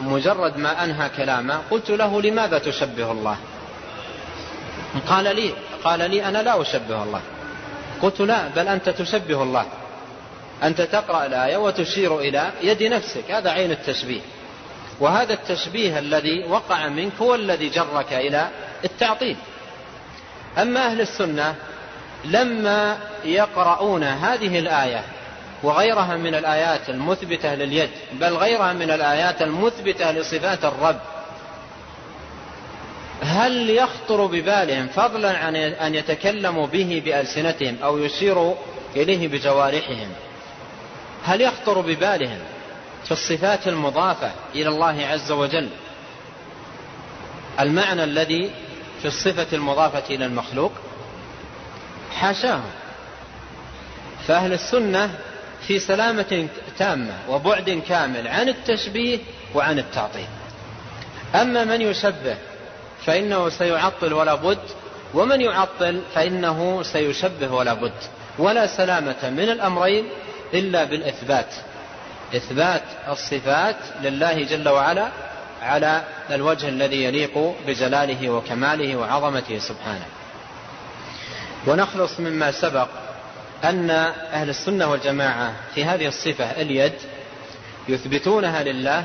[0.00, 3.36] مجرد ما أنهى كلامه قلت له لماذا تشبه الله؟
[5.06, 5.52] قال لي
[5.84, 7.20] قال لي أنا لا أشبه الله.
[8.02, 9.66] قلت لا بل أنت تشبه الله.
[10.62, 13.30] أنت تقرأ الآية وتشير إلى يد نفسك.
[13.30, 14.20] هذا عين التشبيه.
[15.00, 18.48] وهذا التشبيه الذي وقع منك هو الذي جرك إلى
[18.84, 19.36] التعطيل.
[20.58, 21.54] أما أهل السنة
[22.24, 25.02] لما يقرؤون هذه الآية
[25.62, 31.00] وغيرها من الآيات المثبتة لليد بل غيرها من الآيات المثبتة لصفات الرب
[33.22, 38.54] هل يخطر ببالهم فضلا عن أن يتكلموا به بألسنتهم أو يشيروا
[38.96, 40.08] إليه بجوارحهم؟
[41.24, 42.38] هل يخطر ببالهم
[43.04, 45.68] في الصفات المضافة إلى الله عز وجل
[47.60, 48.50] المعنى الذي
[49.02, 50.72] في الصفة المضافة إلى المخلوق؟
[52.14, 52.60] حاشاه
[54.26, 55.18] فأهل السنة
[55.66, 59.18] في سلامة تامة وبعد كامل عن التشبيه
[59.54, 60.26] وعن التعطيل.
[61.34, 62.36] أما من يشبه
[63.06, 64.58] فإنه سيعطل ولا بد
[65.14, 67.92] ومن يعطل فإنه سيشبه ولا بد.
[68.38, 70.08] ولا سلامة من الأمرين
[70.54, 71.54] إلا بالإثبات.
[72.36, 75.08] إثبات الصفات لله جل وعلا
[75.62, 80.06] على الوجه الذي يليق بجلاله وكماله وعظمته سبحانه.
[81.66, 82.88] ونخلص مما سبق
[83.64, 83.90] أن
[84.32, 86.92] أهل السنة والجماعة في هذه الصفة اليد
[87.88, 89.04] يثبتونها لله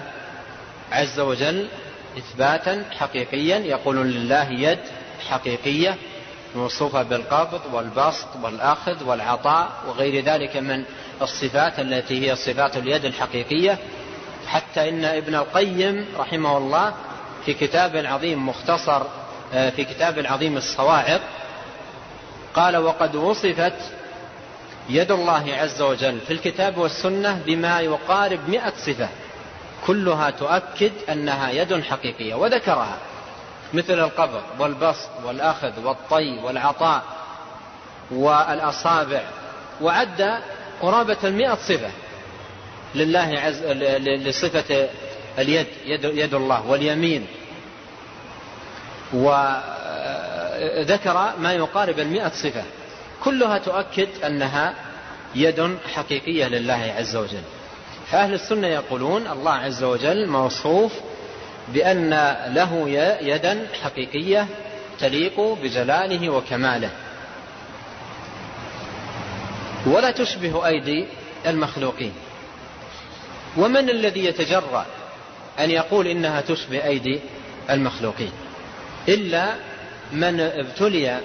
[0.92, 1.68] عز وجل
[2.18, 4.80] إثباتا حقيقيا يقولون لله يد
[5.30, 5.96] حقيقية
[6.56, 10.84] موصوفة بالقبض والبسط والأخذ والعطاء وغير ذلك من
[11.22, 13.78] الصفات التي هي صفات اليد الحقيقية.
[14.48, 16.94] حتى إن ابن القيم رحمه الله
[17.46, 19.02] في كتاب العظيم مختصر
[19.54, 21.22] آه، في كتاب العظيم الصواعق
[22.54, 23.74] قال وقد وصفت
[24.90, 29.10] يد الله عز وجل في الكتاب والسنة بما يقارب مئة صفة.
[29.88, 32.98] كلها تؤكد أنها يد حقيقية وذكرها
[33.74, 37.04] مثل القبض والبسط والأخذ والطي والعطاء
[38.12, 39.22] والأصابع.
[39.82, 40.42] وعد
[40.82, 41.92] قرابة المئة صفة
[42.96, 43.64] لله عز
[44.28, 44.90] لصفة
[45.40, 47.28] اليد يد, يد الله واليمين.
[49.14, 49.74] وذكر
[51.40, 52.64] ما يقارب المئة صفة.
[53.24, 54.74] كلها تؤكد أنها
[55.36, 57.44] يد حقيقية لله عز وجل.
[58.14, 60.92] فأهل السنة يقولون الله عز وجل موصوف
[61.68, 62.10] بأن
[62.54, 62.90] له
[63.22, 64.48] يدا حقيقية
[65.00, 66.90] تليق بجلاله وكماله.
[69.86, 71.06] ولا تشبه أيدي
[71.46, 72.14] المخلوقين.
[73.58, 74.86] ومن الذي يتجرأ
[75.60, 77.20] أن يقول إنها تشبه أيدي
[77.70, 78.32] المخلوقين؟
[79.08, 79.54] إلا
[80.12, 81.20] من ابتلي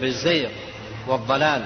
[0.00, 0.48] بالزيغ
[1.06, 1.64] والضلال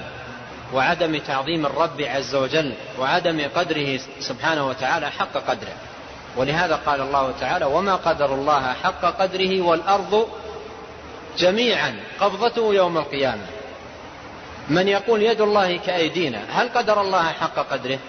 [0.73, 5.75] وعدم تعظيم الرب عز وجل وعدم قدره سبحانه وتعالى حق قدره.
[6.37, 10.27] ولهذا قال الله تعالى وما قدر الله حق قدره والأرض
[11.37, 13.45] جميعا قبضته يوم القيامة.
[14.69, 17.99] من يقول يد الله كأيدينا هل قدر الله حق قدره؟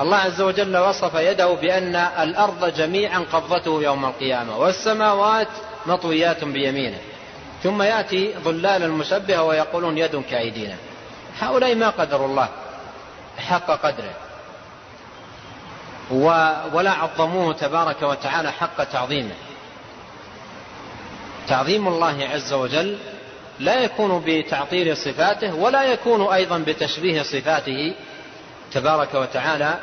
[0.00, 5.48] الله عز وجل وصف يده بأن الأرض جميعا قبضته يوم القيامة والسماوات
[5.86, 6.98] مطويات بيمينه.
[7.62, 10.76] ثم يأتي ظلال المشبهة ويقولون يد كأيدينا.
[11.40, 12.48] هؤلاء ما قدروا الله
[13.38, 14.14] حق قدره.
[16.72, 19.34] ولا عظموه تبارك وتعالى حق تعظيمه.
[21.48, 22.98] تعظيم الله عز وجل
[23.60, 27.94] لا يكون بتعطيل صفاته ولا يكون أيضا بتشبيه صفاته
[28.72, 29.78] تبارك وتعالى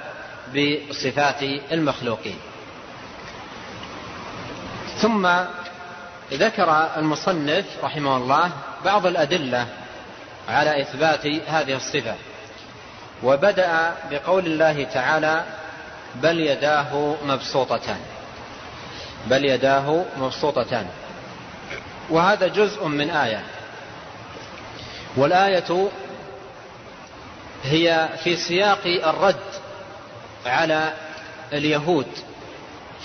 [0.55, 2.37] بصفات المخلوقين.
[5.01, 5.29] ثم
[6.33, 8.51] ذكر المصنف رحمه الله
[8.85, 9.67] بعض الأدلة
[10.51, 12.15] على إثبات هذه الصفة.
[13.23, 15.43] وبدأ بقول الله تعالى
[16.15, 17.99] بل يداه مبسوطتان.
[19.27, 20.87] بل يداه مبسوطتان.
[22.09, 23.43] وهذا جزء من آية.
[25.17, 25.89] والآية
[27.63, 29.35] هي في سياق الرد
[30.45, 30.93] على
[31.53, 32.07] اليهود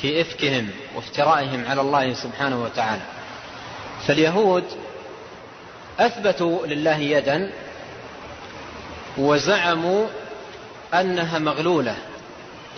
[0.02, 3.02] في إفكهم وافترائهم على الله سبحانه وتعالى.
[4.06, 4.64] فاليهود
[6.00, 7.52] أثبتوا لله يدا
[9.18, 10.06] وزعموا
[10.94, 11.96] أنها مغلولة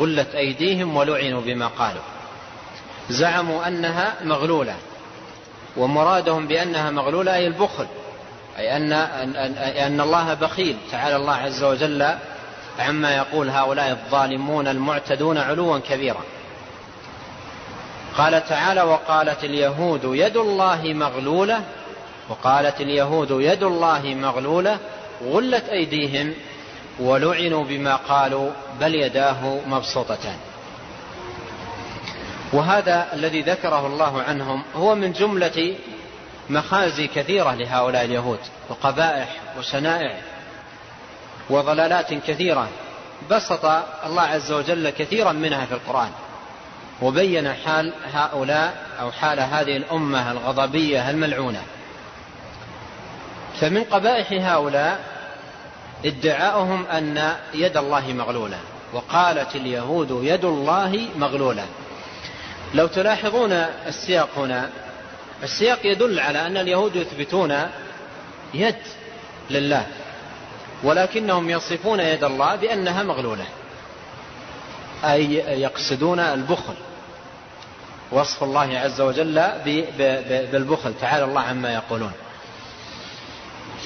[0.00, 2.02] غلت أيديهم ولعنوا بما قالوا.
[3.11, 4.76] زعموا أنها مغلولة
[5.76, 7.87] ومرادهم بأنها مغلولة أي البخل
[8.59, 8.92] أي أن,
[9.87, 10.77] أن الله بخيل.
[10.90, 12.08] تعالى الله عز وجل
[12.79, 16.21] عما يقول هؤلاء الظالمون المعتدون علوا كبيرا.
[18.16, 21.60] قال تعالى وقالت اليهود يد الله مغلولة
[22.29, 24.79] وقالت اليهود يد الله مغلولة
[25.24, 26.35] غلت أيديهم
[27.00, 28.50] ولعنوا بما قالوا
[28.81, 30.37] بل يداه مبسوطتان.
[32.52, 35.76] وهذا الذي ذكره الله عنهم هو من جملة
[36.50, 40.16] مخازي كثيرة لهؤلاء اليهود وقبائح وشنائع
[41.50, 42.68] وضلالات كثيرة
[43.31, 43.64] بسط
[44.06, 46.10] الله عز وجل كثيرا منها في القرآن
[47.02, 51.62] وبين حال هؤلاء أو حال هذه الأمة الغضبية الملعونة.
[53.61, 55.00] فمن قبائح هؤلاء
[56.04, 58.59] ادعاؤهم أن يد الله مغلولة
[58.92, 61.67] وقالت اليهود يد الله مغلولة.
[62.75, 63.52] لو تلاحظون
[63.87, 64.71] السياق هنا
[65.42, 67.56] السياق يدل على أن اليهود يثبتون
[68.54, 68.77] يد
[69.50, 69.87] لله
[70.83, 73.44] ولكنهم يصفون يد الله بأنها مغلولة
[75.04, 76.75] أي يقصدون البخل.
[78.13, 79.35] وصف الله عز وجل
[80.52, 82.13] بالبخل تعالى الله عما يقولون.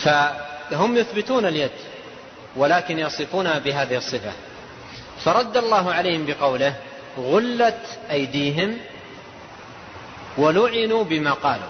[0.02, 1.70] فهم يثبتون اليد
[2.56, 4.32] ولكن يصفونها بهذه الصفة.
[5.24, 6.74] فرد الله عليهم بقوله
[7.18, 8.78] غلت أيديهم
[10.38, 11.68] ولعنوا بما قالوا.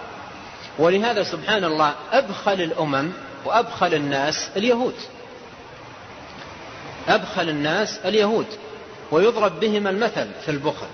[0.79, 3.11] ولهذا سبحان الله أبخل الأمم
[3.45, 4.95] وأبخل الناس اليهود.
[7.07, 8.47] أبخل الناس اليهود
[9.11, 10.87] ويضرب بهم المثل في البخل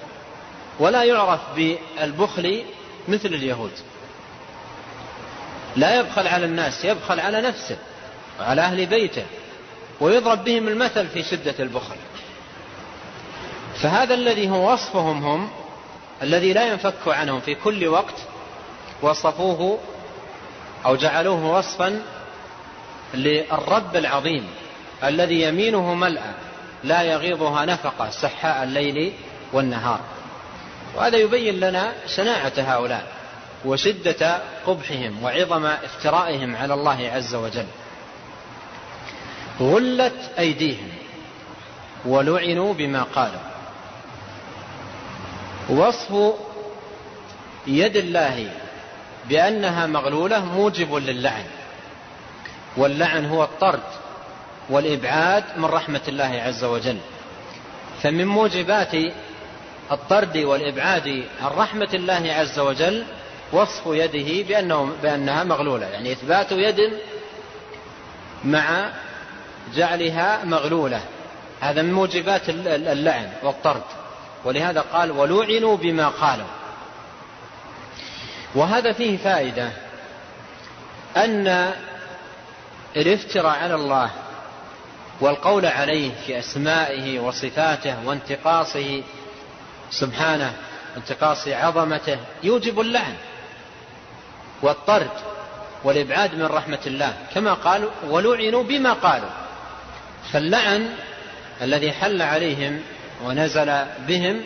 [0.79, 2.63] ولا يعرف بالبخل
[3.07, 3.71] مثل اليهود.
[5.75, 7.77] لا يبخل على الناس يبخل على نفسه
[8.39, 9.25] وعلى أهل بيته
[9.99, 11.95] ويضرب بهم المثل في شدة البخل.
[13.81, 15.49] فهذا الذي هو وصفهم هم
[16.23, 18.15] الذي لا ينفك عنهم في كل وقت
[19.01, 19.79] وصفوه
[20.85, 22.01] أو جعلوه وصفا
[23.13, 24.47] للرب العظيم
[25.03, 26.33] الذي يمينه ملأى
[26.83, 29.13] لا يغيضها نفقة سحاء الليل
[29.53, 29.99] والنهار.
[30.95, 33.18] وهذا يبين لنا شناعة هؤلاء.
[33.65, 37.65] وشدة قبحهم وعظم افترائهم على الله عز وجل.
[39.61, 40.89] غلت أيديهم
[42.05, 43.41] ولعنوا بما قالوا.
[45.69, 46.33] وصف
[47.67, 48.49] يد الله
[49.29, 51.45] بأنها مغلولة موجب للعن.
[52.77, 53.83] واللعن هو الطرد
[54.69, 56.97] والإبعاد من رحمة الله عز وجل.
[58.03, 58.95] فمن موجبات
[59.91, 63.05] الطرد والإبعاد عن رحمة الله عز وجل
[63.51, 65.85] وصف يده بأنه بأنها مغلولة.
[65.85, 66.93] يعني إثبات يد
[68.45, 68.89] مع
[69.75, 71.01] جعلها مغلولة.
[71.61, 73.83] هذا من موجبات اللعن والطرد.
[74.45, 76.47] ولهذا قال ولعنوا بما قالوا.
[78.55, 79.71] وهذا فيه فائدة.
[81.17, 81.73] أن
[82.95, 84.11] الافتراء على الله
[85.21, 89.03] والقول عليه في أسمائه وصفاته وانتقاصه
[89.91, 90.53] سبحانه
[90.97, 93.15] انتقاص عظمته يوجب اللعن.
[94.61, 95.11] والطرد
[95.83, 99.29] والإبعاد من رحمة الله كما قال ولعنوا بما قالوا.
[100.33, 100.89] فاللعن
[101.61, 102.81] الذي حل عليهم
[103.23, 104.41] ونزل بهم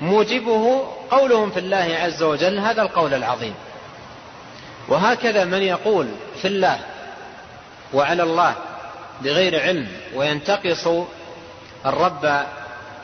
[0.00, 3.54] موجبه قولهم في الله عز وجل هذا القول العظيم.
[4.88, 6.06] وهكذا من يقول
[6.42, 6.78] في الله
[7.92, 8.54] وعلى الله
[9.20, 10.88] بغير علم وينتقص
[11.86, 12.44] الرب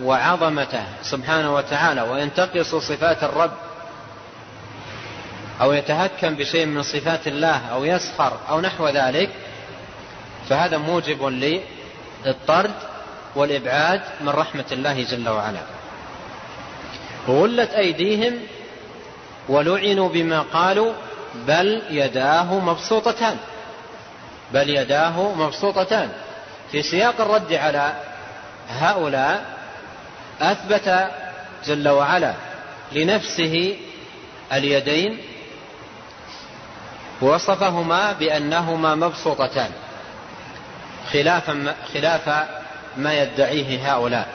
[0.00, 3.52] وعظمته سبحانه وتعالى وينتقص صفات الرب
[5.62, 9.28] أو يتهكم بشيء من صفات الله أو يسخر أو نحو ذلك
[10.48, 11.26] فهذا موجب
[12.24, 12.74] للطرد
[13.34, 15.60] والإبعاد من رحمة الله جل وعلا.
[17.28, 18.38] غلت أيديهم
[19.48, 20.92] ولعنوا بما قالوا
[21.34, 23.36] بل يداه مبسوطتان.
[24.52, 26.12] بل يداه مبسوطتان.
[26.72, 27.92] في سياق الرد على
[28.68, 29.44] هؤلاء
[30.40, 31.10] أثبت
[31.66, 32.34] جل وعلا
[32.92, 33.76] لنفسه
[34.52, 35.18] اليدين
[37.22, 39.70] وصفهما بأنهما مبسوطتان
[41.12, 42.28] خلافا خلاف
[42.96, 44.28] ما يدعيه هؤلاء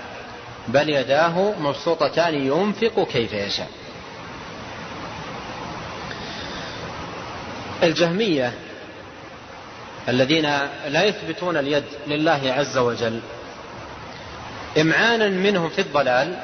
[0.68, 3.70] بل يداه مبسوطتان ينفق كيف يشاء.
[7.84, 8.54] الجهمية
[10.10, 10.44] الذين
[10.88, 13.20] لا يثبتون اليد لله عز وجل
[14.82, 16.40] إمعانا منهم في الضلال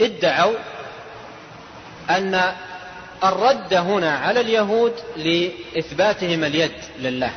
[0.00, 0.54] ادعوا
[2.10, 2.52] أن
[3.24, 7.30] الرد هنا على اليهود لإثباتهم اليد لله.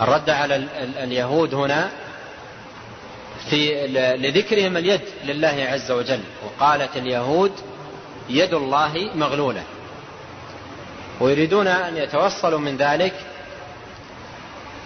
[0.00, 0.56] الرد على
[1.02, 1.90] اليهود هنا
[3.50, 3.86] في
[4.16, 6.20] لذكرهم اليد لله عز وجل.
[6.44, 7.52] وقالت اليهود
[8.28, 9.62] يد الله مغلولة.
[11.20, 13.14] ويريدون أن يتوصلوا من ذلك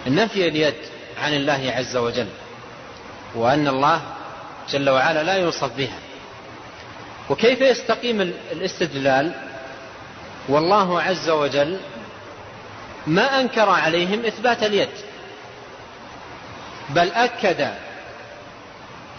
[0.07, 0.75] نفي اليد
[1.23, 2.27] عن الله عز وجل.
[3.35, 4.01] وأن الله
[4.69, 5.97] جل وعلا لا يوصف بها.
[7.31, 8.21] وكيف يستقيم
[8.51, 9.31] الاستدلال؟
[10.49, 11.79] والله عز وجل
[13.07, 14.89] ما أنكر عليهم إثبات اليد
[16.89, 17.67] بل أكد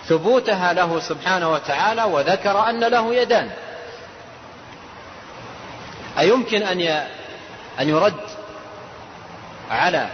[0.09, 3.51] ثبوتها له سبحانه وتعالى وذكر أن له يدان.
[6.19, 6.81] أيمكن أن
[7.81, 8.21] أن يرد
[9.71, 10.07] على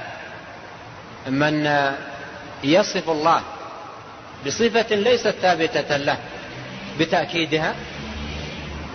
[1.27, 1.85] من
[2.65, 3.43] يصف الله
[4.47, 6.19] بصفة ليست ثابتة له؟
[6.99, 7.75] بتأكيدها؟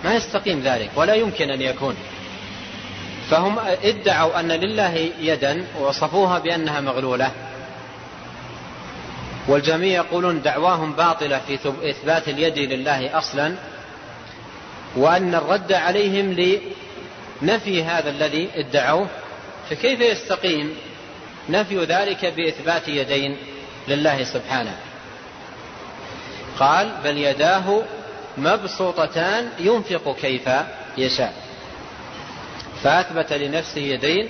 [0.04, 1.96] ما يستقيم ذلك ولا يمكن أن يكون.
[3.30, 7.30] فهم ادعوا أن لله يدا ووصفوها بأنها مغلولة.
[9.48, 11.58] والجميع يقولون دعواهم باطلة في
[11.90, 13.54] إثبات اليد لله أصلا
[14.96, 16.58] وأن الرد عليهم
[17.42, 19.08] لنفي هذا الذي ادعوه.
[19.70, 20.76] فكيف يستقيم
[21.48, 23.36] نفي ذلك بإثبات يدين
[23.88, 24.76] لله سبحانه؟
[26.58, 27.82] قال بل يداه
[28.38, 30.48] مبسوطتان ينفق كيف
[30.98, 31.34] يشاء.
[32.82, 34.28] فأثبت لنفسه يدين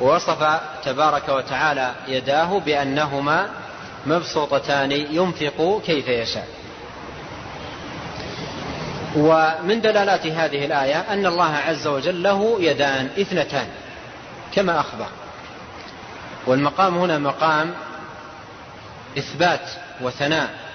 [0.00, 3.48] ووصف تبارك وتعالى يداه بأنهما
[4.06, 6.48] مبسوطتان ينفق كيف يشاء.
[9.16, 13.66] ومن دلالات هذه الآية أن الله عز وجل له يدان اثنتان
[14.54, 15.06] كما أخبر.
[16.46, 17.74] والمقام هنا مقام
[19.18, 19.70] إثبات
[20.00, 20.69] وثناء.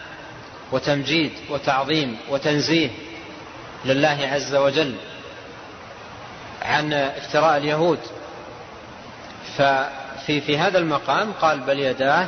[0.72, 2.90] وتمجيد وتعظيم وتنزيه
[3.86, 4.96] لله عز وجل
[6.62, 8.00] عن افتراء اليهود.
[9.58, 12.28] ففي في هذا المقام قال بل يداه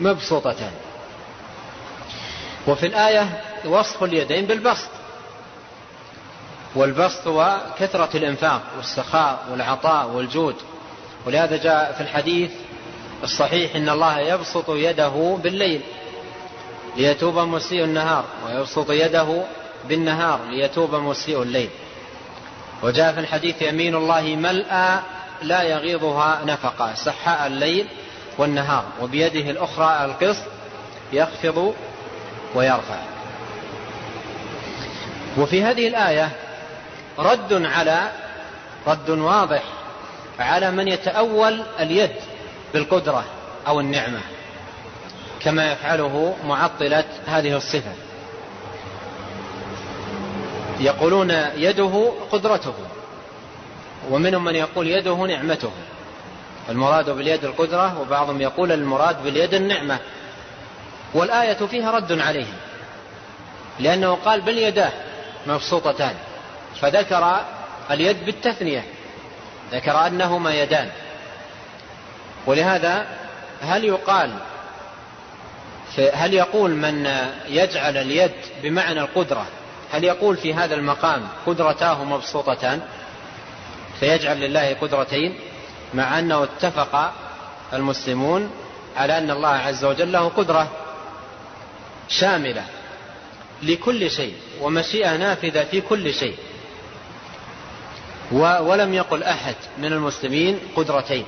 [0.00, 0.72] مبسوطتان.
[2.66, 4.88] وفي الآية وصف اليدين بالبسط.
[6.74, 10.56] والبسط هو كثرة الإنفاق والسخاء والعطاء والجود.
[11.26, 12.50] ولهذا جاء في الحديث
[13.22, 15.80] الصحيح إن الله يبسط يده بالليل.
[16.96, 19.42] ليتوب مسيء النهار ويبسط يده
[19.88, 21.70] بالنهار ليتوب مسيء الليل.
[22.82, 24.98] وجاء في الحديث يمين الله ملأى
[25.42, 27.86] لا يغيضها نفقا سحاء الليل
[28.38, 30.46] والنهار وبيده الأخرى القسط
[31.12, 31.74] يخفض
[32.54, 32.98] ويرفع.
[35.38, 36.30] وفي هذه الآية
[37.18, 38.10] رد على
[38.86, 39.62] رد واضح
[40.38, 42.16] على من يتأول اليد
[42.74, 43.24] بالقدرة
[43.66, 44.20] أو النعمة.
[45.44, 47.92] كما يفعله معطلة هذه الصفة.
[50.80, 52.74] يقولون يده قدرته
[54.10, 55.70] ومنهم من يقول يده نعمته.
[56.68, 59.98] المراد باليد القدرة وبعضهم يقول المراد باليد النعمة.
[61.14, 62.54] والآية فيها رد عليهم
[63.80, 64.92] لأنه قال بل يداه
[65.46, 66.14] مبسوطتان.
[66.80, 67.40] فذكر
[67.90, 68.84] اليد بالتثنية
[69.72, 70.90] ذكر أنهما يدان.
[72.46, 73.06] ولهذا
[73.62, 74.30] هل يقال
[75.98, 77.06] هل يقول من
[77.48, 78.32] يجعل اليد
[78.62, 79.46] بمعنى القدرة؟
[79.92, 82.80] هل يقول في هذا المقام قدرتاه مبسوطتان؟
[84.00, 85.38] فيجعل لله قدرتين
[85.94, 87.12] مع أنه اتفق
[87.72, 88.50] المسلمون
[88.96, 90.68] على أن الله عز وجل له قدرة
[92.08, 92.64] شاملة
[93.62, 96.36] لكل شيء ومشيئة نافذة في كل شيء.
[98.32, 101.24] ولم يقل أحد من المسلمين قدرتين.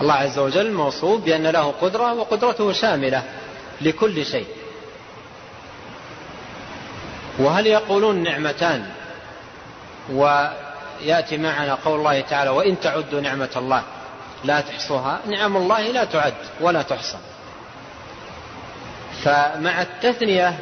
[0.00, 3.22] الله عز وجل موصوف بأن له قدرة وقدرته شاملة
[3.80, 4.46] لكل شيء.
[7.38, 8.90] وهل يقولون نعمتان؟
[10.10, 13.82] ويأتي معنا قول الله تعالى وإن تعدوا نعمة الله
[14.44, 15.20] لا تحصوها.
[15.26, 17.18] نعم الله لا تعد ولا تحصى.
[19.24, 20.58] فمع التثنية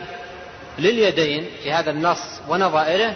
[0.78, 3.14] لليدين في هذا النص ونظائره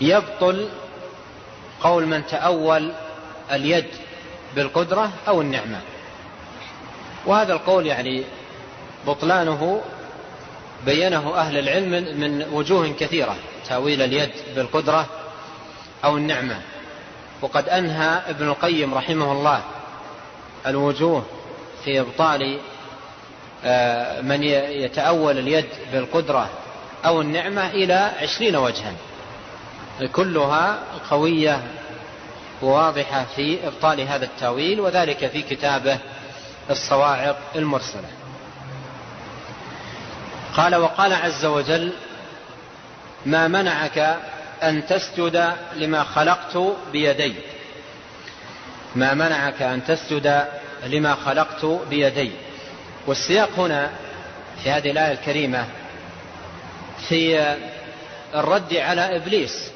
[0.00, 0.68] يبطل
[1.80, 2.92] قول من تأول
[3.52, 3.86] اليد
[4.56, 5.80] بالقدرة أو النعمة.
[7.26, 8.24] وهذا القول يعني
[9.06, 9.80] بطلانه
[10.86, 13.36] بينه أهل العلم من وجوه كثيرة
[13.68, 15.06] تأويل اليد بالقدرة
[16.04, 16.60] أو النعمة.
[17.42, 19.62] وقد أنهى ابن القيم رحمه الله
[20.66, 21.24] الوجوه
[21.84, 22.58] في إبطال
[23.64, 26.48] آه، من يتأول اليد بالقدرة
[27.04, 28.92] أو النعمة إلى عشرين وجها.
[30.12, 30.78] كلها
[31.10, 31.62] قوية
[32.62, 35.98] وواضحة في إبطال هذا التأويل وذلك في كتابه
[36.70, 38.08] الصواعق المرسلة.
[40.56, 41.92] قال وقال عز وجل
[43.26, 44.16] ما منعك
[44.62, 46.58] أن تسجد لما خلقت
[46.92, 47.34] بيدي
[48.94, 50.44] ما منعك أن تسجد
[50.86, 52.32] لما خلقت بيدي
[53.06, 53.90] والسياق هنا
[54.62, 55.66] في هذه الآية الكريمة
[57.08, 57.54] في
[58.34, 59.70] الرد على إبليس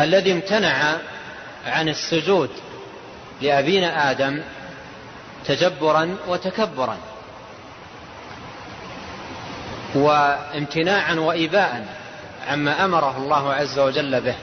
[0.00, 0.96] الذي امتنع
[1.66, 2.50] عن السجود
[3.42, 4.42] لأبينا آدم
[5.46, 6.96] تجبرا وتكبرا
[9.94, 11.86] وامتناعا وإباء
[12.48, 14.34] عما أمره الله عز وجل به.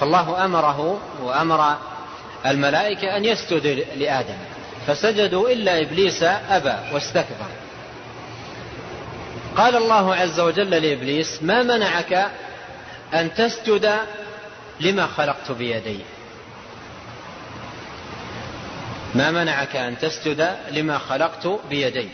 [0.00, 1.76] فالله أمره وأمر
[2.46, 4.36] الملائكة أن يسجدوا لآدم
[4.86, 7.46] فسجدوا إلا إبليس أبى واستكبر.
[9.56, 12.26] قال الله عز وجل لإبليس ما منعك
[13.14, 13.92] أن تسجد
[14.80, 15.98] لما خلقت بيدي؟
[19.14, 22.08] ما منعك أن تسجد لما خلقت بيدي؟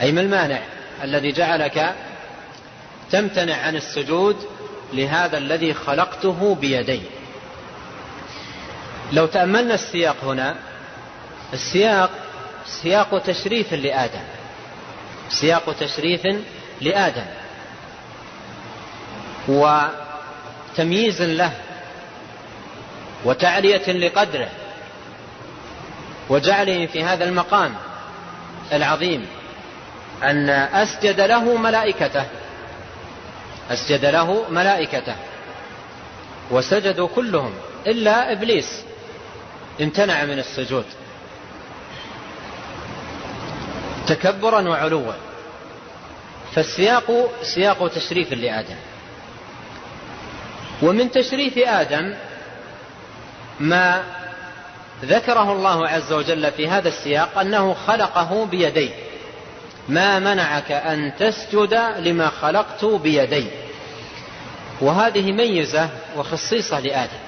[0.00, 0.60] أي ما المانع
[1.02, 1.94] الذي جعلك
[3.10, 4.46] تمتنع عن السجود
[4.92, 7.00] لهذا الذي خلقته بيدي؟
[9.12, 10.56] لو تأملنا السياق هنا
[11.52, 12.10] السياق
[12.82, 14.24] سياق تشريف لآدم.
[15.28, 16.22] سياق تشريف
[16.80, 17.26] لآدم.
[20.76, 21.52] وتمييز له
[23.24, 24.48] وتعلية لقدره
[26.28, 27.74] وجعله في هذا المقام
[28.72, 29.26] العظيم
[30.22, 32.24] أن أسجد له ملائكته
[33.70, 35.14] أسجد له ملائكته
[36.50, 37.52] وسجدوا كلهم
[37.86, 38.82] إلا إبليس
[39.80, 40.84] امتنع من السجود.
[44.06, 45.12] تكبرا وعلوا.
[46.54, 48.76] فالسياق سياق تشريف لآدم.
[50.82, 52.14] ومن تشريف آدم
[53.60, 54.02] ما
[55.04, 58.90] ذكره الله عز وجل في هذا السياق أنه خلقه بيديه.
[59.88, 63.46] ما منعك أن تسجد لما خلقت بيدي
[64.80, 67.18] وهذه ميزة وخصيصة لآدم.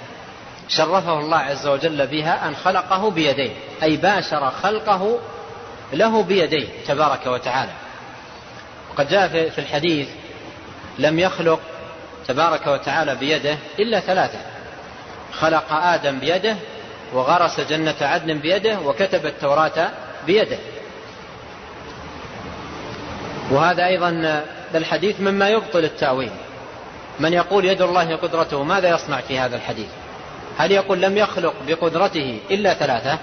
[0.69, 3.53] شرفه الله عز وجل بها أن خلقه بيديه.
[3.83, 5.19] أي باشر خلقه
[5.93, 7.73] له بيديه تبارك وتعالى.
[8.91, 10.09] وقد جاء في الحديث
[10.99, 11.61] لم يخلق
[12.29, 14.39] تبارك وتعالى بيده إلا ثلاثة.
[15.33, 16.57] خلق آدم بيده
[17.13, 19.91] وغرس جنة عدن بيده وكتب التوراة
[20.27, 20.59] بيده.
[23.51, 24.43] وهذا أيضا
[24.75, 26.31] الحديث مما يبطل التأويل.
[27.21, 29.89] من يقول يد الله قدرته ماذا يصنع في هذا الحديث؟
[30.59, 33.19] هل يقول لم يخلق بقدرته إلا ثلاثة؟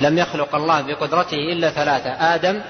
[0.00, 2.10] لم يخلق الله بقدرته إلا ثلاثة.
[2.34, 2.60] آدم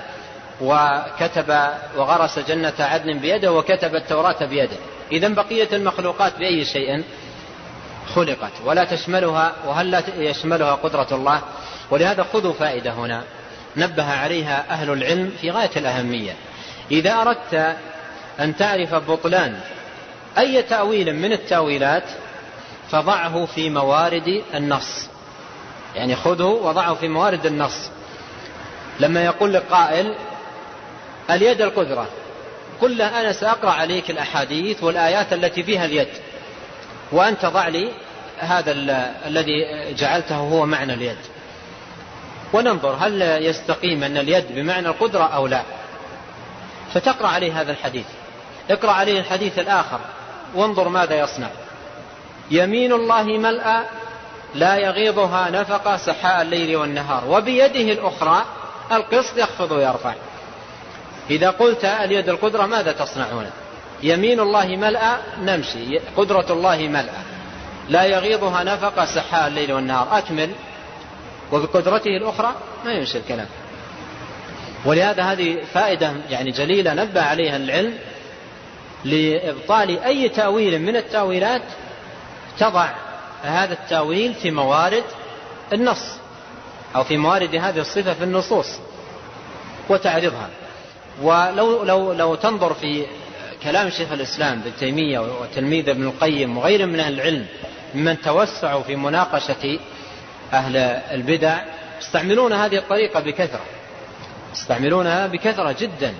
[0.61, 4.77] وكتب وغرس جنة عدن بيده وكتب التوراة بيده.
[5.13, 7.05] إذا بقية المخلوقات بأي شيء
[8.15, 11.41] خلقت ولا تشملها وهل لا يشملها قدرة الله؟
[11.91, 13.23] ولهذا خذوا فائدة هنا.
[13.77, 16.33] نبه عليها أهل العلم في غاية الأهمية.
[16.91, 17.77] إذا أردت
[18.41, 19.61] أن تعرف بطلان
[20.39, 22.05] أي تأويل من التأويلات
[22.91, 25.09] فضعه في موارد النص.
[25.95, 27.91] يعني خذه وضعه في موارد النص.
[29.01, 30.15] لما يقول لك قائل
[31.31, 32.09] اليد القدرة
[32.81, 36.09] قل له أنا سأقرأ عليك الأحاديث والآيات التي فيها اليد.
[37.13, 37.93] وأنت ضع لي
[38.39, 38.73] هذا
[39.27, 39.53] الذي
[39.95, 41.17] جعلته هو معنى اليد.
[42.53, 45.63] وننظر هل يستقيم أن اليد بمعنى القدرة أو لا.
[46.95, 48.07] فتقرأ عليه هذا الحديث.
[48.71, 50.01] اقرأ عليه الحديث الآخر.
[50.55, 51.49] وانظر ماذا يصنع.
[52.51, 53.85] يمين الله ملأى
[54.55, 57.25] لا يغيضها نفقة سحاء الليل والنهار.
[57.29, 58.45] وبيده الأخرى
[58.93, 60.15] القسط يخفض ويرفع.
[61.31, 63.51] إذا قلت اليد القدرة ماذا تصنعون؟
[64.03, 65.99] يمين الله ملأى نمشي.
[66.17, 67.23] قدرة الله ملأى.
[67.89, 70.19] لا يغيضها نفقة سحاء الليل والنهار.
[70.19, 70.51] أكمل.
[71.53, 72.55] وبقدرته الأخرى
[72.85, 73.47] ما يمشي الكلام.
[74.85, 77.99] ولهذا هذه فائدة يعني جليلة نبه عليها العلم
[79.05, 81.63] لإبطال أي تأويل من التأويلات
[82.59, 82.89] تضع
[83.43, 85.05] هذا التأويل في موارد
[85.73, 86.17] النص
[86.97, 88.67] أو في موارد هذه الصفة في النصوص
[89.89, 90.49] وتعرضها.
[91.23, 93.07] ولو لو لو تنظر في
[93.63, 97.47] كلام شيخ الإسلام ابن تيمية وتلميذ ابن القيم وغير من أهل العلم
[97.95, 99.79] ممن توسعوا في مناقشة
[100.53, 100.77] أهل
[101.13, 101.59] البدع
[102.01, 103.65] يستعملون هذه الطريقة بكثرة.
[104.53, 106.15] يستعملونها بكثرة جدا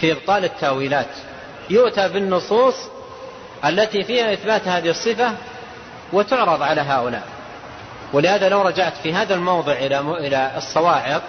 [0.00, 1.10] في إبطال التأويلات.
[1.70, 2.74] يؤتى بالنصوص
[3.64, 5.32] التي فيها إثبات هذه الصفة
[6.12, 7.22] وتعرض على هؤلاء.
[8.12, 11.22] ولهذا لو رجعت في هذا الموضع إلى الصواعق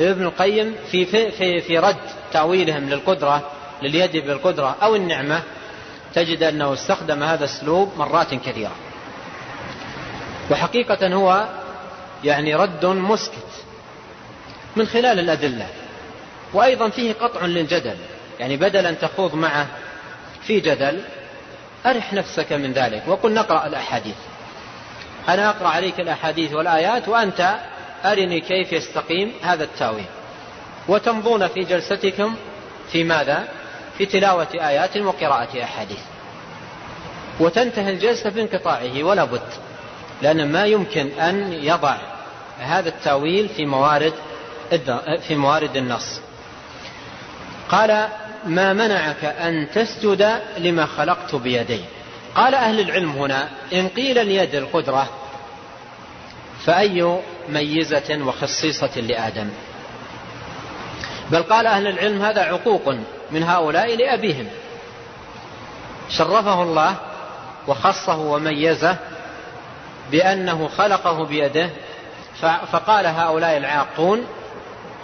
[0.00, 1.96] ابن القيم في في في, في رد
[2.32, 3.50] تأويلهم للقدرة
[3.82, 5.42] لليد بالقدرة أو النعمة
[6.14, 8.72] تجد أنه استخدم هذا الأسلوب مرات كثيرة.
[10.50, 11.48] وحقيقة هو
[12.24, 13.64] يعني رد مسكت
[14.76, 15.66] من خلال الأدلة.
[16.52, 17.96] وأيضا فيه قطع للجدل.
[18.40, 19.66] يعني بدل أن تخوض معه
[20.42, 21.00] في جدل
[21.86, 23.02] أرح نفسك من ذلك.
[23.06, 24.16] وقل نقرأ الأحاديث.
[25.28, 27.54] أنا أقرأ عليك الأحاديث والآيات وأنت
[28.04, 30.04] أرني كيف يستقيم هذا التاويل.
[30.88, 32.34] وتمضون في جلستكم
[32.92, 33.48] في ماذا؟
[33.98, 36.00] في تلاوة آيات وقراءة أحاديث.
[37.40, 39.48] وتنتهي الجلسة بانقطاعه ولا بد
[40.22, 41.96] لأن ما يمكن أن يضع
[42.58, 44.12] هذا التاويل في موارد
[45.28, 46.20] في موارد النص.
[47.68, 48.08] قال
[48.46, 51.80] ما منعك أن تسجد لما خلقت بيدي.
[52.34, 55.10] قال أهل العلم هنا إن قيل اليد القدرة
[56.66, 59.50] فأي ميزة وخصيصة لآدم؟
[61.30, 62.94] بل قال أهل العلم هذا عقوق
[63.30, 64.46] من هؤلاء لأبيهم.
[66.10, 66.96] شرفه الله
[67.68, 68.96] وخصه وميزه
[70.10, 71.70] بأنه خلقه بيده
[72.72, 74.26] فقال هؤلاء العاقون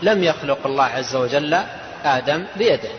[0.03, 1.59] لم يخلق الله عز وجل
[2.05, 2.91] آدم بيده.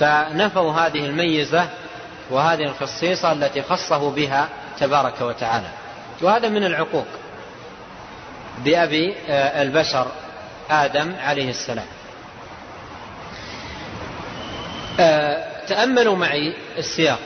[0.00, 1.68] فنفوا هذه الميزة
[2.30, 5.79] وهذه الخصيصة التي خصه بها تبارك وتعالى.
[6.22, 7.06] وهذا من العقوق
[8.64, 10.06] بأبي آه، البشر
[10.70, 11.86] آدم عليه السلام.
[15.00, 17.20] آه، تأملوا معي السياق.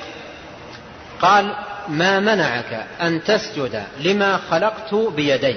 [1.20, 1.57] قال
[1.88, 5.57] ما منعك أن تسجد لما خلقت بيدي؟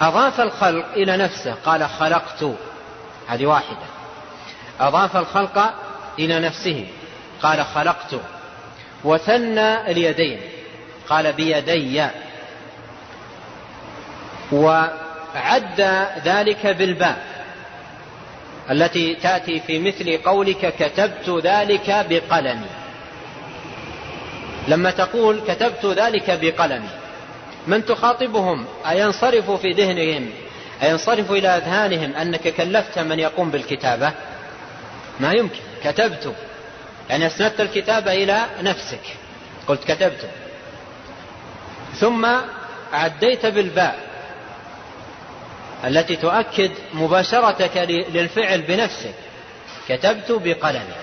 [0.00, 2.44] أضاف الخلق إلى نفسه قال خلقت.
[3.28, 3.86] هذه واحدة.
[4.80, 5.74] أضاف الخلق
[6.18, 6.86] إلى نفسه
[7.42, 8.20] قال خلقت.
[9.04, 10.53] وثنى اليدين.
[11.08, 12.06] قال بيدي.
[14.52, 15.80] وعد
[16.24, 17.34] ذلك بالباء
[18.70, 22.66] التي تأتي في مثل قولك كتبت ذلك بقلمي.
[24.68, 26.88] لما تقول كتبت ذلك بقلمي
[27.66, 30.30] من تخاطبهم؟ أينصرف في ذهنهم؟
[30.82, 34.12] أينصرف إلى أذهانهم أنك كلفت من يقوم بالكتابة؟
[35.20, 35.60] ما يمكن.
[35.84, 36.34] كتبت.
[37.10, 39.00] يعني أسندت الكتابة إلى نفسك.
[39.66, 40.28] قلت كتبت.
[42.00, 42.26] ثم
[42.92, 43.98] عديت بالباء
[45.84, 49.14] التي تؤكد مباشرتك للفعل بنفسك.
[49.88, 50.94] كتبت بقلمي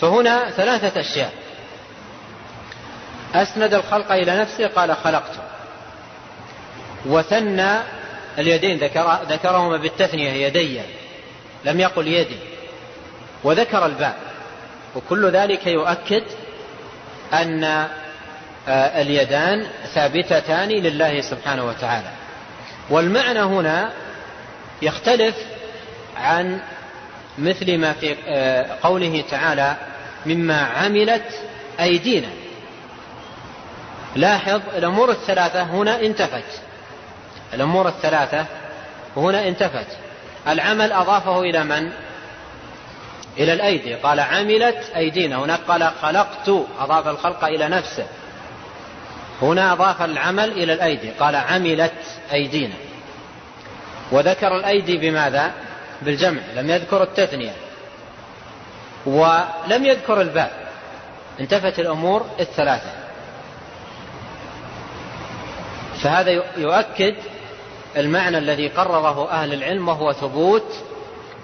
[0.00, 1.32] فهنا ثلاثة أشياء.
[3.34, 5.32] أسند الخلق إلى نفسه قال خلقت.
[7.06, 7.78] وثنى
[8.38, 10.80] اليدين ذكر ذكرهما بالتثنية يدي.
[11.64, 12.38] لم يقل يدي.
[13.44, 14.16] وذكر الباء.
[14.96, 16.24] وكل ذلك يؤكد
[17.32, 17.88] أن
[18.68, 22.10] اليدان ثابتتان لله سبحانه وتعالى.
[22.90, 23.90] والمعنى هنا
[24.82, 25.34] يختلف
[26.16, 26.60] عن
[27.38, 29.76] مثل ما في آه، قوله تعالى
[30.26, 31.40] مما عملت
[31.80, 32.28] أيدينا
[34.16, 36.60] لاحظ الأمور الثلاثة هنا انتفت.
[37.54, 38.46] الأمور الثلاثة
[39.16, 39.86] هنا انتفت.
[40.48, 41.92] العمل أضافه إلى من؟
[43.38, 43.94] إلى الأيدي.
[43.94, 46.48] قال عملت أيدينا هناك قال خلقت
[46.78, 48.06] أضاف الخلق إلى نفسه.
[49.42, 51.10] هنا أضاف العمل إلى الأيدي.
[51.10, 51.92] قال عملت
[52.32, 52.74] أيدينا.
[54.12, 55.52] وذكر الأيدي بماذا؟
[56.02, 56.40] بالجمع.
[56.56, 57.52] لم يذكر التثنية.
[59.06, 60.68] ولم يذكر الباء
[61.40, 62.90] انتفت الأمور الثلاثة.
[66.02, 67.14] فهذا يؤكد
[67.96, 70.74] المعنى الذي قرره أهل العلم وهو ثبوت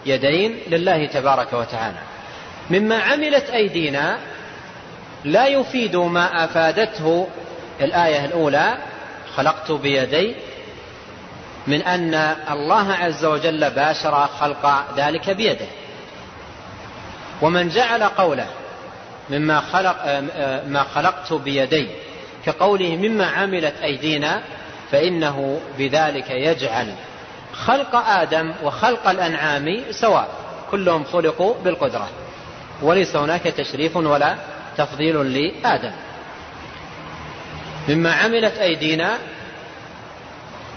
[0.06, 1.98] يدين لله تبارك وتعالى.
[2.70, 4.18] مما عملت أيدينا
[5.24, 7.28] لا يفيد ما أفادته
[7.82, 8.78] الآية الأولى
[9.36, 10.34] خلقت بيدي
[11.66, 12.14] من أن
[12.50, 15.66] الله عز وجل باشر خلق ذلك بيده.
[17.42, 18.46] ومن جعل قوله
[19.30, 20.06] مما خلق
[20.66, 21.88] ما خلقت بيدي
[22.46, 24.42] كقوله مما عملت أيدينا
[24.92, 26.94] فإنه بذلك يجعل
[27.52, 30.28] خلق آدم وخلق الأنعام سواء
[30.70, 32.08] كلهم خلقوا بالقدرة
[32.82, 34.36] وليس هناك تشريف ولا
[34.76, 35.92] تفضيل لآدم.
[37.88, 39.18] مما عملت أيدينا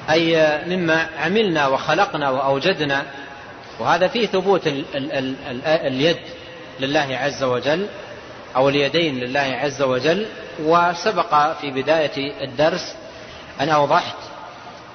[0.10, 3.04] أي مما عملنا وخلقنا وأوجدنا
[3.80, 4.68] وهذا فيه ثبوت
[5.66, 6.18] اليد
[6.80, 7.88] لله عز وجل
[8.56, 10.28] أو اليدين لله عز وجل
[10.60, 12.96] وسبق في بداية الدرس
[13.62, 14.16] أن أوضحت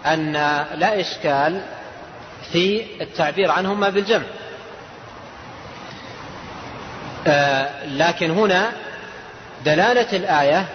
[0.07, 0.33] أن
[0.75, 1.63] لا إشكال
[2.53, 4.25] في التعبير عنهما بالجمع.
[7.27, 8.73] آه، لكن هنا
[9.65, 10.67] دلالة الآية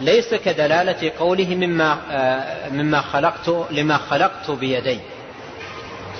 [0.00, 5.00] ليس كدلالة قوله مما آه، مما خلقت لما خلقت بيدي.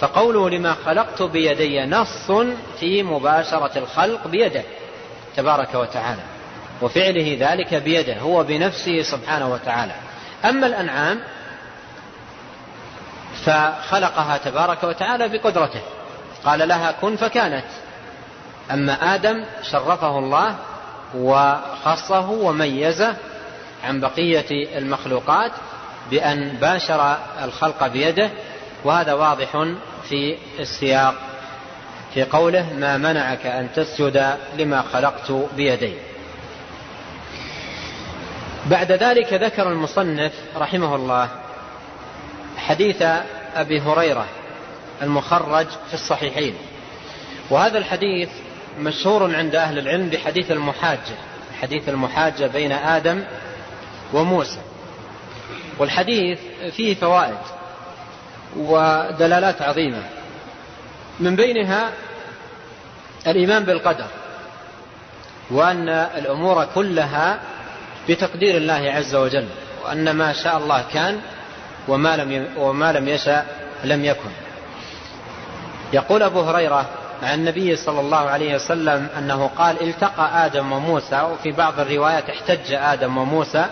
[0.01, 2.31] فقوله لما خلقت بيدي نص
[2.81, 4.63] في مباشرة الخلق بيده
[5.37, 6.23] تبارك وتعالى.
[6.83, 9.93] وفعله ذلك بيده هو بنفسه سبحانه وتعالى.
[10.45, 11.21] أما الأنعام
[13.45, 15.81] فخلقها تبارك وتعالى بقدرته.
[16.45, 17.65] قال لها كن فكانت.
[18.71, 20.57] أما آدم شرفه الله
[21.15, 23.17] وخصه وميزه
[23.85, 25.53] عن بقية المخلوقات
[26.11, 28.31] بأن باشر الخلق بيده
[28.85, 29.65] وهذا واضح
[30.09, 31.15] في السياق
[32.15, 35.95] في قوله ما منعك أن تسجد لما خلقت بيدي.
[38.67, 41.29] بعد ذلك ذكر المصنف رحمه الله
[42.57, 43.03] حديث
[43.57, 44.27] أبي هريرة
[45.03, 46.55] المخرج في الصحيحين
[47.51, 48.29] وهذا الحديث
[48.79, 51.17] مشهور عند أهل العلم بحديث المحاجة
[51.63, 53.25] حديث المحاجة بين آدم
[54.13, 54.59] وموسى.
[55.79, 56.39] والحديث
[56.77, 57.39] فيه فوائد
[58.57, 60.03] ودلالات عظيمة.
[61.21, 61.91] من بينها
[63.27, 64.07] الإيمان بالقدر
[65.51, 67.39] وأن الأمور كلها
[68.09, 69.49] بتقدير الله عز وجل
[69.85, 71.21] وأن ما شاء الله كان
[71.89, 73.47] وما لم وما لم يشاء
[73.85, 74.31] لم يكن.
[75.93, 76.87] يقول أبو هريرة
[77.23, 81.21] عن النبي صلى الله عليه وسلم أنه قال التقى آدم وموسى.
[81.21, 83.67] وفي بعض الروايات احتج آدم وموسى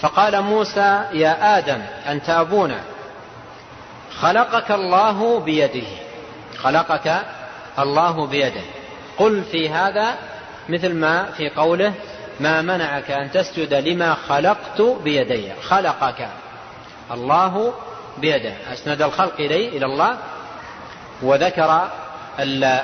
[0.00, 2.80] فقال موسى يا آدم أنت أبونا.
[4.20, 5.86] خلقك الله بيده.
[6.58, 7.22] خلقك
[7.78, 8.60] الله بيده.
[9.18, 10.14] قل في هذا
[10.68, 11.92] مثل ما في قوله
[12.40, 15.52] ما منعك أن تسجد لما خلقت بيدي.
[15.62, 16.28] خلقك
[17.12, 17.74] الله
[18.18, 18.52] بيده.
[18.72, 20.16] أسند الخلق إليه إلى الله.
[21.22, 21.88] وذكر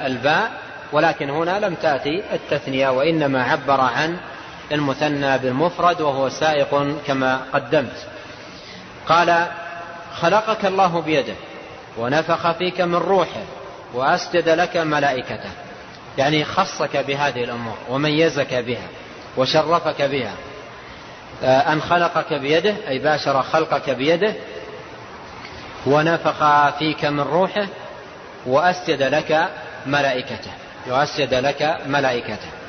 [0.06, 0.50] الباء.
[0.92, 4.16] ولكن هنا لم تأتي التثنية وإنما عبر عن
[4.72, 8.06] المثنى بالمفرد وهو سائق كما قدمت.
[9.08, 9.46] قال
[10.20, 11.34] خلقك الله بيده
[11.98, 13.42] ونفخ فيك من روحه
[13.94, 15.50] وأسجد لك ملائكته.
[16.18, 18.88] يعني خصك بهذه الأمور وميزك بها
[19.36, 20.32] وشرفك بها.
[21.44, 24.34] آه، أن خلقك بيده أي باشر خلقك بيده
[25.86, 27.66] ونفخ فيك من روحه
[28.46, 29.48] وأسجد لك
[29.86, 30.50] ملائكته
[30.86, 32.59] وأسجد لك ملائكته.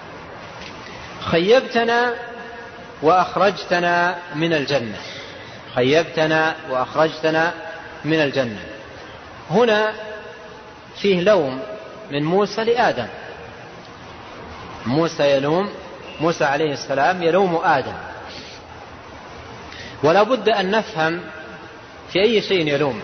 [1.22, 2.14] خيبتنا
[3.02, 4.98] وأخرجتنا من الجنة.
[5.76, 7.54] خيبتنا وأخرجتنا
[8.06, 8.64] من الجنة.
[9.52, 9.94] هنا
[11.02, 11.60] فيه لوم
[12.12, 13.08] من موسى لآدم.
[14.86, 15.70] موسى يلوم
[16.22, 17.96] موسى عليه السلام يلوم آدم.
[20.04, 21.22] ولا بد أن نفهم
[22.14, 23.04] في أي شيء يلومه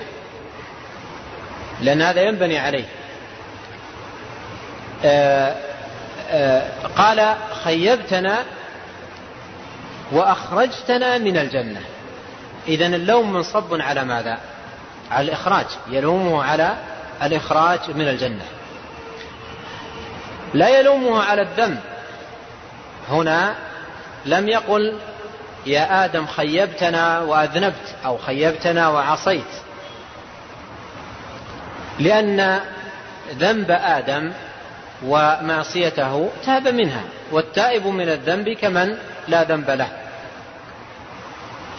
[1.81, 2.85] لأن هذا ينبني عليه.
[5.05, 5.66] آه،
[6.97, 8.37] قال خيبتنا
[10.11, 11.81] وأخرجتنا من الجنة.
[12.67, 14.37] إذا اللوم منصب على ماذا؟
[15.11, 16.77] على الإخراج يلومه على
[17.23, 18.45] الإخراج من الجنة.
[20.53, 21.79] لا يلومه على الذنب
[23.09, 23.55] هنا
[24.25, 24.99] لم يقل
[25.65, 29.43] يا آدم خيبتنا وأذنبت أو خيبتنا وعصيت.
[31.99, 32.59] لأن
[33.31, 34.33] ذنب آدم
[35.05, 39.89] ومعصيته تاب منها والتائب من الذنب كمن لا ذنب له.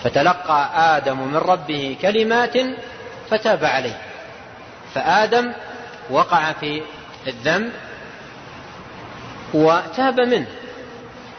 [0.04, 2.56] فتلقى آدم من ربه كلمات
[3.30, 3.98] فتاب عليه.
[4.94, 5.52] فآدم
[6.10, 6.82] وقع في
[7.26, 7.72] الذنب
[9.54, 10.46] وتاب منه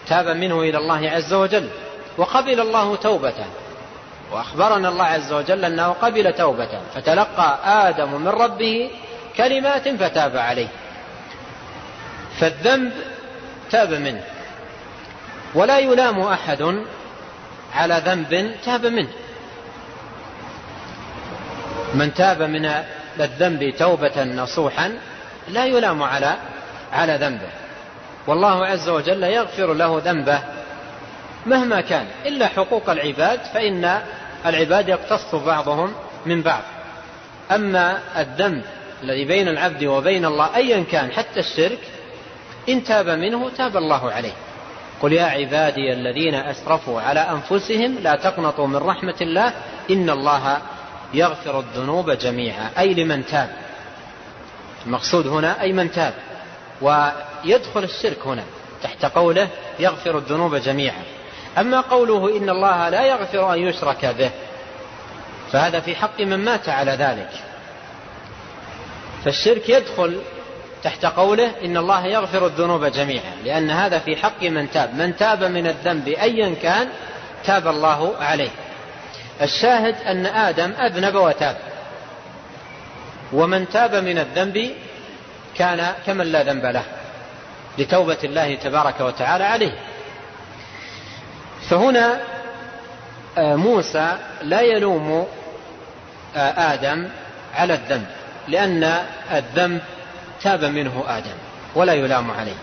[0.08, 1.70] تاب منه إلى الله عز وجل
[2.18, 3.46] وقبل الله توبته.
[4.32, 6.80] وأخبرنا الله عز وجل أنه قبل توبته.
[6.96, 7.60] فتلقى
[7.90, 8.92] آدم من ربه
[9.38, 10.68] كلمات فتاب عليه.
[12.40, 12.92] فالذنب
[13.72, 14.24] تاب منه.
[15.56, 16.84] ولا يلام أحد
[17.74, 19.10] على ذنب تاب منه.
[21.94, 22.72] من تاب من
[23.20, 25.00] الذنب توبة نصوحا
[25.48, 26.36] لا يلام على
[26.92, 27.50] على ذنبه.
[28.28, 30.40] والله عز وجل يغفر له ذنبه
[31.46, 32.06] مهما كان.
[32.26, 34.02] إلا حقوق العباد فإن
[34.46, 35.94] العباد يقتص بعضهم
[36.26, 36.64] من بعض.
[37.52, 38.64] أما الذنب
[39.04, 41.80] الذي بين العبد وبين الله أيا كان حتى الشرك
[42.70, 44.34] إن تاب منه تاب الله عليه.
[45.02, 49.54] قل يا عبادي الذين أسرفوا على أنفسهم لا تقنطوا من رحمة الله
[49.92, 50.58] إن الله
[51.14, 52.70] يغفر الذنوب جميعا.
[52.80, 53.50] أي لمن تاب.
[54.86, 56.14] المقصود هنا أي من تاب.
[56.82, 58.44] ويدخل الشرك هنا
[58.84, 59.48] تحت قوله
[59.80, 61.04] يغفر الذنوب جميعا.
[61.58, 64.32] أما قوله إن الله لا يغفر أن يشرك به
[65.52, 67.30] فهذا في حق من مات على ذلك.
[69.26, 70.22] فالشرك يدخل
[70.84, 75.44] تحت قوله إن الله يغفر الذنوب جميعا لأن هذا في حق من تاب من تاب
[75.44, 76.90] من الذنب أيا كان
[77.46, 78.50] تاب الله عليه.
[79.42, 81.58] الشاهد أن آدم أذنب وتاب
[83.34, 84.72] ومن تاب من الذنب
[85.56, 86.84] كان كمن لا ذنب له
[87.78, 89.74] لتوبة الله تبارك وتعالى عليه.
[91.70, 92.20] فهنا
[93.38, 95.28] آه، موسى لا يلوم
[96.36, 97.08] آه، آدم
[97.56, 98.06] على الذنب
[98.48, 99.82] لأن الذنب
[100.44, 101.36] تاب منه آدم
[101.76, 102.56] ولا يلام عليه.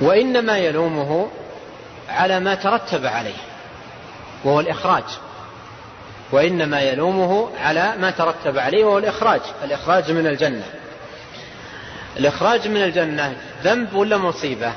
[0.00, 1.28] وإنما يلومه
[2.08, 3.36] على ما ترتب عليه
[4.44, 5.04] وهو الإخراج.
[6.32, 9.40] وإنما يلومه على ما ترتب عليه وهو الإخراج.
[9.64, 10.64] الإخراج من الجنة.
[12.16, 14.72] الإخراج من الجنة ذنب ولا مصيبة؟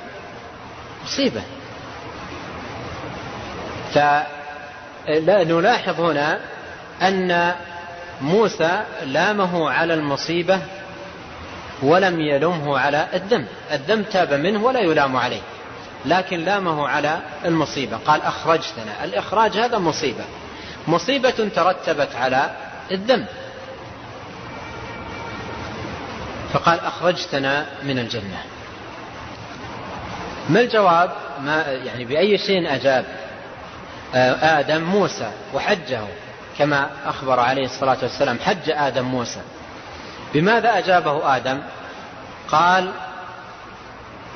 [1.06, 1.42] مصيبة.
[5.08, 6.40] فنلاحظ هنا
[7.02, 7.56] أن
[8.22, 10.60] موسى لامه على المصيبة
[11.84, 15.42] ولم يلمه على الذنب الذنب تاب منه ولا يلام عليه
[16.06, 17.98] لكن لامه على المصيبة.
[17.98, 19.04] قال أخرجتنا.
[19.04, 20.24] الإخراج هذا مصيبة.
[20.88, 22.52] مصيبة ترتبت على
[22.92, 23.26] الذنب
[26.54, 28.44] فقال أخرجتنا من الجنة.
[30.50, 31.12] ما الجواب؟
[31.42, 33.06] ما يعني بأي شيء أجاب؟
[34.16, 36.00] آه، آدم موسى وحجه.
[36.58, 39.42] كما أخبر عليه الصلاة والسلام حج آدم موسى.
[40.34, 41.62] بماذا أجابه آدم؟
[42.48, 42.92] قال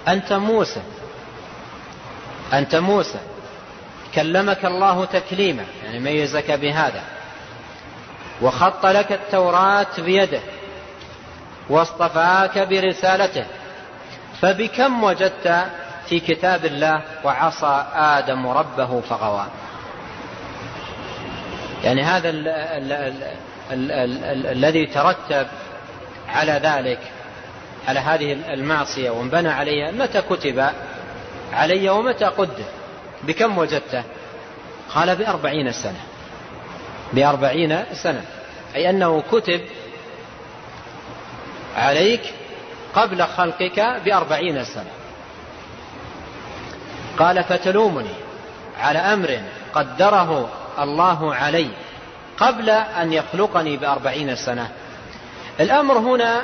[0.07, 0.81] أنت موسى.
[2.53, 3.19] أنت موسى.
[4.15, 7.01] كلمك الله تكليما يعني ميزك بهذا.
[8.41, 10.39] وخط لك التوراة بيده
[11.69, 13.45] واصطفاك برسالته.
[14.41, 15.65] فبكم وجدت
[16.07, 19.45] في كتاب الله وعصى آدم ربه فغوى.
[21.83, 22.29] يعني هذا
[24.51, 25.47] الذي ترتب
[26.27, 26.99] على ذلك
[27.87, 30.69] على هذه المعصية وانبنى عليها متى كتب
[31.53, 32.63] علي ومتى قدر
[33.23, 34.03] بكم وجدته؟
[34.95, 35.99] قال بأربعين سنة.
[37.13, 38.25] بأربعين سنة.
[38.75, 39.61] أي أنه كتب
[41.77, 42.33] عليك
[42.95, 44.91] قبل خلقك بأربعين سنة.
[47.19, 48.13] قال فتلومني
[48.79, 49.39] على أمر
[49.73, 50.49] قدره
[50.83, 51.69] الله علي
[52.37, 54.69] قبل أن يخلقني بأربعين سنة.
[55.59, 56.43] الأمر هنا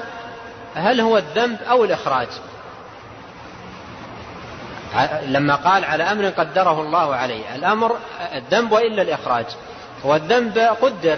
[0.76, 2.28] هل هو الذنب أو الإخراج؟
[5.22, 7.96] لما قال على أمر قدره الله عليه الأمر
[8.36, 9.46] الذنب وإلا الإخراج.
[10.06, 11.18] هو الذنب قدر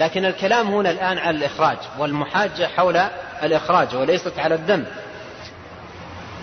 [0.00, 2.96] لكن الكلام هنا الآن على الإخراج والمحاجة حول
[3.42, 4.86] الإخراج وليست على الذنب.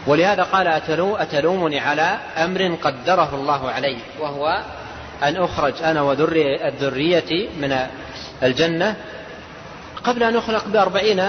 [0.08, 4.62] ولهذا قال أتلو أتلومني على أمر قدره الله علي وهو
[5.24, 7.88] أن أخرج أنا وذريتي من
[8.44, 8.96] الجنة
[10.04, 11.26] قبل أن أخلق بأربعين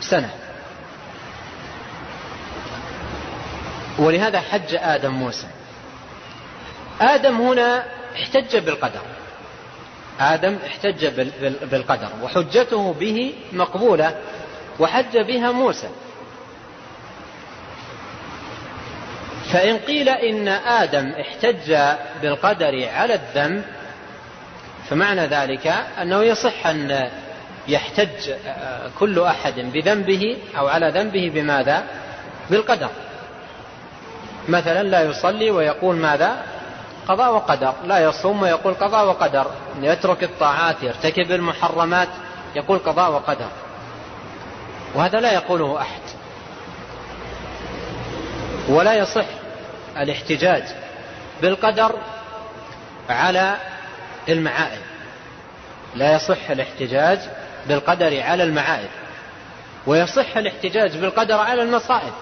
[0.00, 0.30] سنة.
[3.98, 5.46] ولهذا حج آدم موسى.
[7.00, 7.84] آدم هنا
[8.16, 9.00] احتج بالقدر.
[10.20, 11.06] آدم احتج
[11.62, 14.14] بالقدر وحجته به مقبولة
[14.78, 15.88] وحج بها موسى.
[19.52, 21.76] فإن قيل إن آدم احتج
[22.22, 23.64] بالقدر على الذنب
[24.90, 25.66] فمعنى ذلك
[26.02, 27.10] أنه يصح أن
[27.68, 28.32] يحتج
[28.98, 31.84] كل أحد بذنبه أو على ذنبه بماذا؟
[32.50, 32.88] بالقدر.
[34.48, 36.42] مثلا لا يصلي ويقول ماذا؟
[37.08, 37.74] قضاء وقدر.
[37.84, 39.46] لا يصوم ويقول قضاء وقدر.
[39.80, 42.08] يترك الطاعات يرتكب المحرمات
[42.56, 43.48] يقول قضاء وقدر.
[44.94, 46.00] وهذا لا يقوله أحد.
[48.68, 49.39] ولا يصح
[49.96, 50.62] الاحتجاج
[51.42, 51.94] بالقدر
[53.08, 53.56] على
[54.28, 54.82] المعائب
[55.94, 57.18] لا يصح الاحتجاج
[57.68, 58.88] بالقدر على المعائب
[59.86, 62.12] ويصح الاحتجاج بالقدر على المصائب.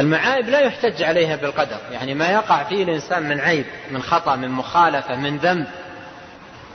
[0.00, 4.50] المعائب لا يحتج عليها بالقدر يعني ما يقع فيه الإنسان من عيب من خطأ من
[4.50, 5.66] مخالفة من ذنب.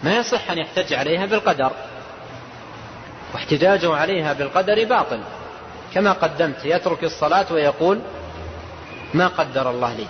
[0.04, 1.72] ما يصح أن يحتج عليها بالقدر
[3.34, 5.20] واحتجاجه عليها بالقدر باطل.
[5.94, 8.02] كما قدمت يترك الصلاة ويقول
[9.14, 10.08] ما قدر الله لي.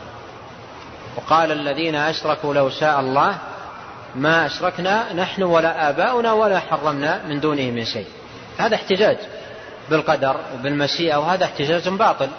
[1.18, 3.38] وقال الذين أشركوا لو شاء الله
[4.16, 8.08] ما أشركنا نحن ولا آباؤنا ولا حرمنا من دونه من شيء.
[8.58, 9.18] هذا احتجاج
[9.90, 12.30] بالقدر وبالمشيئة وهذا احتجاج باطل.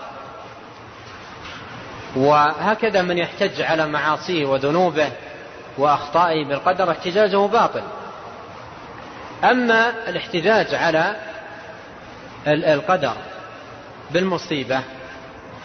[2.16, 5.12] وهكذا من يحتج على معاصيه وذنوبه
[5.78, 7.82] وأخطائه بالقدر احتجاجه باطل.
[9.44, 11.16] أما الاحتجاج على
[12.46, 13.14] القدر
[14.10, 14.80] بالمصيبة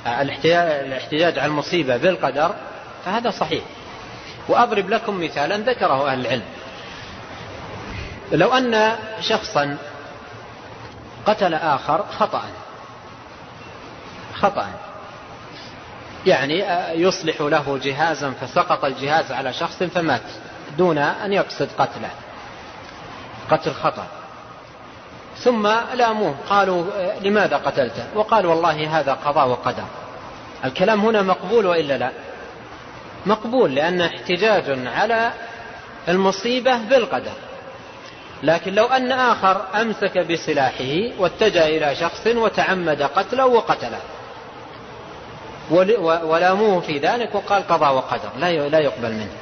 [0.08, 2.56] الاحتجاج على المصيبة بالقدر
[3.06, 3.64] فهذا صحيح.
[4.48, 6.46] وأضرب لكم مثالا ذكره أهل العلم.
[8.32, 9.78] لو أن شخصا
[11.26, 12.44] قتل آخر خطأ.
[14.34, 14.68] خطأ.
[16.26, 16.66] يعني
[17.02, 20.22] يصلح له جهازا فسقط الجهاز على شخص فمات
[20.78, 22.10] دون أن يقصد قتله.
[23.52, 24.08] قتل خطأ.
[25.44, 26.36] ثم لاموه.
[26.50, 26.84] قالوا
[27.22, 29.84] لماذا قتلته؟ وقال والله هذا قضاء وقدر.
[30.66, 32.12] الكلام هنا مقبول وإلا لا؟
[33.26, 35.32] مقبول لأن احتجاج على
[36.08, 37.32] المصيبة بالقدر.
[38.44, 44.00] لكن لو أن آخر أمسك بسلاحه واتجه إلى شخص وتعمد قتله وقتله.
[46.24, 48.30] ولاموه في ذلك وقال قضاء وقدر.
[48.38, 49.34] لا يقبل منه.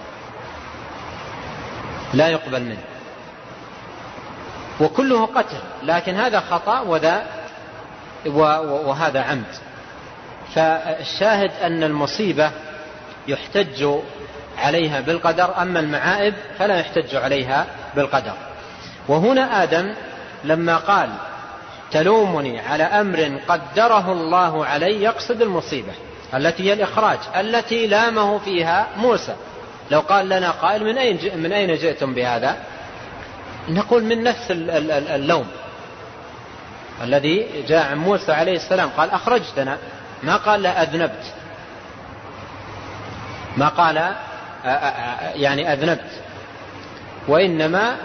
[2.14, 2.84] لا يقبل منه.
[4.80, 7.26] وكله قتل لكن هذا خطأ وذا
[8.26, 9.56] وهذا عمد.
[10.56, 12.52] فالشاهد أن المصيبة
[13.28, 13.88] يحتج
[14.58, 17.66] عليها بالقدر أما المعائب فلا يحتج عليها
[17.96, 18.34] بالقدر.
[19.08, 19.94] وهنا آدم
[20.44, 21.10] لما قال
[21.92, 25.92] تلومني على أمر قدره الله علي يقصد المصيبة
[26.34, 29.36] التي هي الإخراج التي لامه فيها موسى.
[29.92, 32.58] لو قال لنا قائل من أين, من أين جئتم بهذا؟
[33.70, 35.45] نقول من نفس اللوم
[37.03, 39.78] الذي جاء عن موسى عليه السلام قال أخرجتنا.
[40.24, 41.34] ما قال لا أذنبت.
[43.57, 44.16] ما قال
[45.36, 46.11] يعني أذنبت.
[47.28, 47.95] وإنما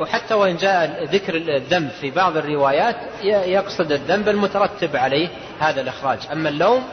[0.00, 5.28] وحتى وإن جاء ذكر الذنب في بعض الروايات يقصد الذنب المترتب عليه
[5.60, 6.18] هذا الإخراج.
[6.32, 6.84] أما اللوم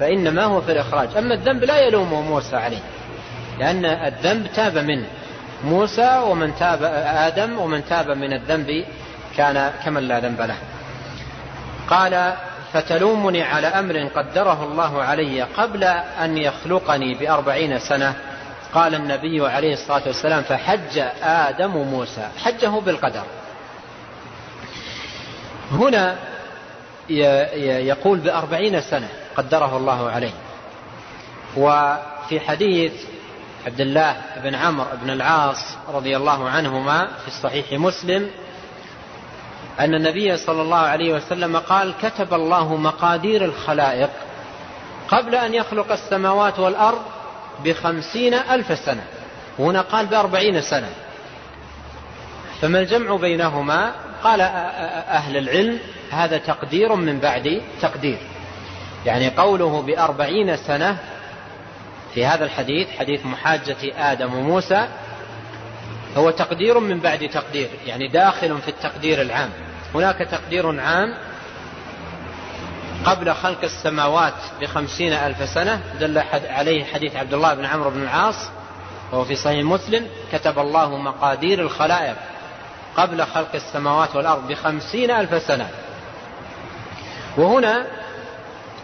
[0.00, 1.16] فإنما هو في الإخراج.
[1.16, 2.82] أما الذنب لا يلومه موسى عليه
[3.58, 5.06] لأن الذنب تاب منه.
[5.64, 8.84] موسى ومن تاب آدم ومن تاب من الذنب
[9.36, 10.56] كان كمن لا ذنب له.
[11.88, 12.34] قال
[12.72, 15.84] فتلومني على أمر قدره الله علي قبل
[16.24, 18.14] أن يخلقني بأربعين سنة.
[18.74, 22.28] قال النبي عليه الصلاة والسلام فحج آدم موسى.
[22.44, 23.24] حجه بالقدر.
[25.72, 26.16] هنا
[27.08, 30.32] يقول بأربعين سنة قدره الله عليه.
[31.56, 32.92] وفي حديث
[33.68, 38.30] عبد الله بن عمرو بن العاص رضي الله عنهما في الصحيح مسلم
[39.80, 44.10] أن النبي صلى الله عليه وسلم قال كتب الله مقادير الخلائق
[45.08, 47.02] قبل أن يخلق السماوات والأرض
[47.64, 49.04] بخمسين ألف سنة
[49.58, 50.88] هنا قال بأربعين سنة.
[52.60, 53.92] فما الجمع بينهما؟
[54.24, 55.78] قال أهل العلم
[56.10, 58.18] هذا تقدير من بعد تقدير.
[59.06, 60.98] يعني قوله بأربعين سنة
[62.14, 63.76] في هذا الحديث حديث محاجة
[64.12, 64.88] آدم وموسى
[66.16, 69.50] هو تقدير من بعد تقدير يعني داخل في التقدير العام.
[69.94, 71.14] هناك تقدير عام
[73.04, 78.50] قبل خلق السماوات بخمسين ألف سنة دل عليه حديث عبد الله بن عمرو بن العاص
[79.12, 82.16] وهو في صحيح مسلم كتب الله مقادير الخلائق
[82.96, 85.68] قبل خلق السماوات والأرض بخمسين ألف سنة.
[87.36, 87.86] وهنا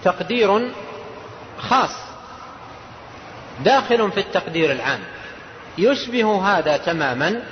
[0.04, 0.70] تقدير
[1.58, 1.90] خاص
[3.60, 5.00] داخل في التقدير العام.
[5.78, 7.42] يشبه هذا تماما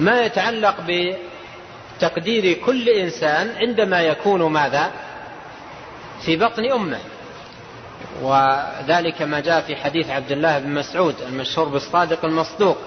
[0.00, 4.90] ما يتعلق بتقدير كل إنسان عندما يكون ماذا
[6.24, 6.98] في بطن أمه.
[8.22, 12.78] وذلك ما جاء في حديث عبد الله بن مسعود المشهور بالصادق المصدوق.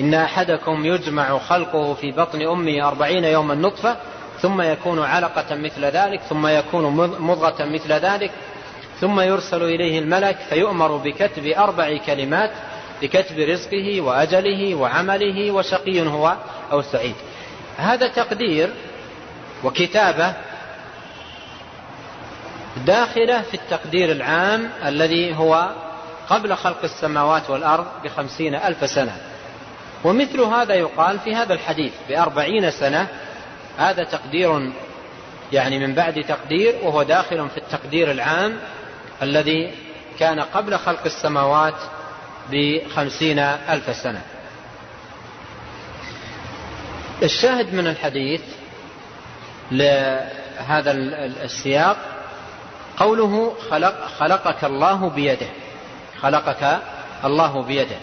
[0.00, 3.96] إن أحدكم يجمع خلقه في بطن أمه أربعين يوما نطفة
[4.42, 6.84] ثم يكون علقة مثل ذلك ثم يكون
[7.20, 8.30] مضغة مثل ذلك
[9.00, 12.50] ثم يرسل إليه الملك فيؤمر بكتب أربع كلمات
[13.02, 16.36] بكتب رزقه وأجله وعمله وشقي هو
[16.72, 17.14] أو سعيد.
[17.76, 18.70] هذا تقدير
[19.64, 20.34] وكتابة
[22.86, 25.70] داخلة في التقدير العام الذي هو
[26.28, 29.16] قبل خلق السماوات والأرض بخمسين ألف سنة.
[30.04, 33.06] ومثل هذا يقال في هذا الحديث بأربعين سنة.
[33.78, 34.72] هذا تقدير
[35.52, 38.56] يعني من بعد تقدير وهو داخل في التقدير العام
[39.22, 39.74] الذي
[40.18, 41.74] كان قبل خلق السماوات
[42.52, 44.22] بخمسين ألف سنة.
[47.22, 48.40] الشاهد من الحديث
[49.72, 50.92] لهذا
[51.44, 51.96] السياق
[52.96, 55.48] قوله خلق خلقك الله بيده.
[56.20, 56.78] خلقك
[57.24, 57.96] الله بيده.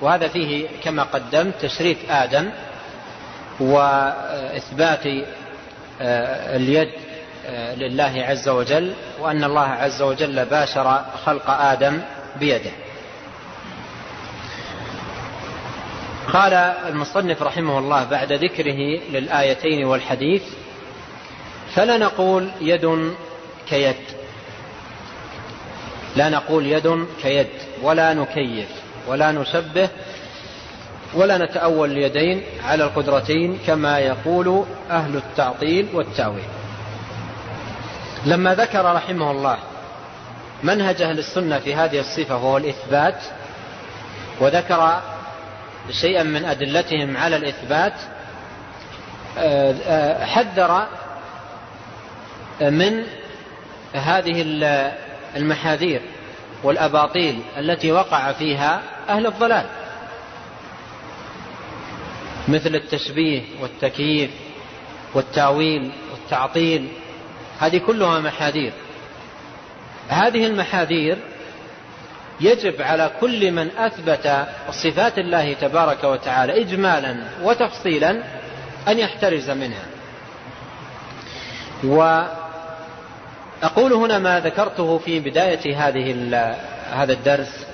[0.00, 2.50] وهذا فيه كما قدمت تشريف آدم
[3.60, 5.06] وإثبات
[6.00, 6.90] آه، اليد
[7.50, 12.00] لله عز وجل وأن الله عز وجل باشر خلق آدم
[12.40, 12.70] بيده.
[16.32, 20.42] قال المصنف رحمه الله بعد ذكره للآيتين والحديث
[21.74, 23.14] فلا نقول يد
[23.68, 23.96] كيد
[26.16, 27.46] لا نقول يد كيد
[27.82, 28.68] ولا نكيف
[29.06, 29.88] ولا نشبه
[31.14, 36.44] ولا نتأول اليدين على القدرتين كما يقول أهل التعطيل والتأويل.
[38.26, 39.58] لما ذكر رحمه الله
[40.62, 43.18] منهج أهل السنة في هذه الصفة وهو الإثبات
[44.40, 45.00] وذكر
[45.90, 47.92] شيئا من أدلتهم على الإثبات
[50.26, 50.86] حذر
[52.60, 53.04] من
[53.94, 54.44] هذه
[55.36, 56.02] المحاذير
[56.62, 59.66] والأباطيل التي وقع فيها أهل الضلال
[62.48, 64.30] مثل التشبيه والتكييف
[65.14, 66.88] والتاويل والتعطيل
[67.62, 68.72] هذه كلها محاذير.
[70.08, 71.18] هذه المحاذير
[72.40, 78.22] يجب على كل من أثبت صفات الله تبارك وتعالى إجمالا وتفصيلا
[78.88, 79.86] أن يحترز منها.
[81.84, 82.32] وأقول
[83.92, 86.12] هنا ما ذكرته في بداية هذه
[86.92, 87.66] هذا الدرس.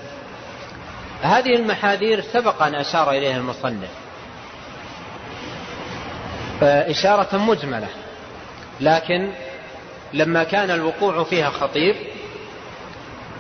[1.23, 3.91] هذه المحاذير سبق أن أشار إليها المصنف.
[6.63, 7.89] إشارة مجملة.
[8.81, 9.33] لكن
[10.13, 11.97] لما كان الوقوع فيها خطير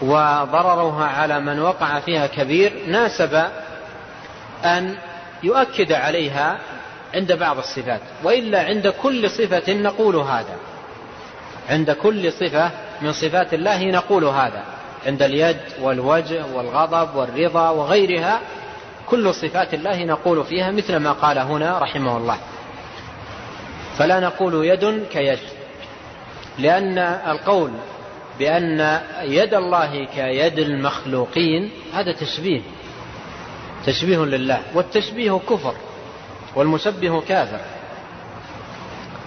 [0.01, 3.45] وضررها على من وقع فيها كبير ناسب
[4.65, 4.97] أن
[5.43, 6.59] يؤكد عليها
[7.15, 10.57] عند بعض الصفات وإلا عند كل صفة نقول هذا.
[11.69, 12.70] عند كل صفة
[13.03, 14.65] من صفات الله نقول هذا.
[15.07, 18.40] عند اليد والوجه والغضب والرضا وغيرها
[19.07, 22.39] كل صفات الله نقول فيها مثل ما قال هنا رحمه الله.
[23.99, 25.39] فلا نقول يد كيد.
[26.59, 27.70] لأن القول
[28.39, 32.60] بأن يد الله كيد المخلوقين هذا تشبيه
[33.86, 35.74] تشبيه لله والتشبيه كفر
[36.55, 37.60] والمشبه كافر.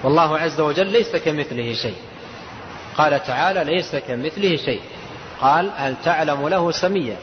[0.04, 1.96] والله عز وجل ليس كمثله شيء.
[2.98, 4.82] قال تعالى ليس كمثله شيء.
[5.42, 7.16] قال هل تعلم له سميا؟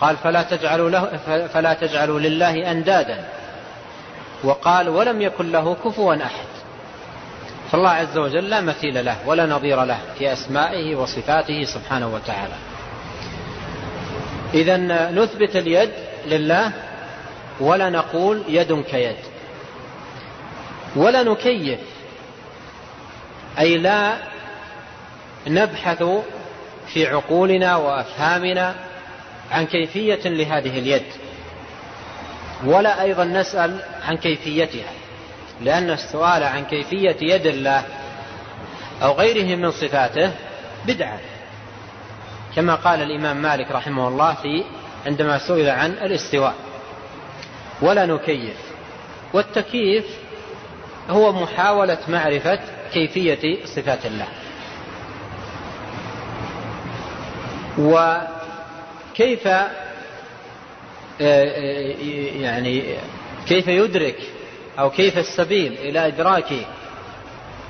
[0.00, 1.16] قال فلا تجعلوا, له
[1.46, 3.28] فلا تجعلوا لله أندادا.
[4.44, 6.55] وقال ولم يكن له كفوا أحد.
[7.72, 12.54] فالله عز وجل لا مثيل له ولا نظير له في أسمائه وصفاته سبحانه وتعالى.
[14.54, 14.76] إذا
[15.10, 15.90] نثبت اليد
[16.26, 16.72] لله
[17.60, 19.16] ولا نقول يد كيد.
[20.96, 21.80] ولا نكيف.
[23.58, 24.16] أي لا
[25.46, 26.04] نبحث
[26.86, 28.74] في عقولنا وأفهامنا
[29.50, 31.06] عن كيفية لهذه اليد.
[32.64, 34.90] ولا أيضا نسأل عن كيفيتها.
[35.60, 37.84] لأن السؤال عن كيفية يد الله
[39.02, 40.32] أو غيره من صفاته
[40.86, 41.18] بدعة.
[42.56, 44.64] كما قال الإمام مالك رحمه الله في
[45.06, 46.54] عندما سئل عن الاستواء.
[47.82, 48.56] ولا نكيف.
[49.32, 50.04] والتكييف
[51.10, 52.60] هو محاولة معرفة
[52.92, 54.28] كيفية صفات الله.
[57.78, 59.70] وكيف آه،
[61.20, 61.96] آه،
[62.40, 62.82] يعني
[63.48, 64.16] كيف يدرك
[64.78, 66.52] أو كيف السبيل إلى إدراك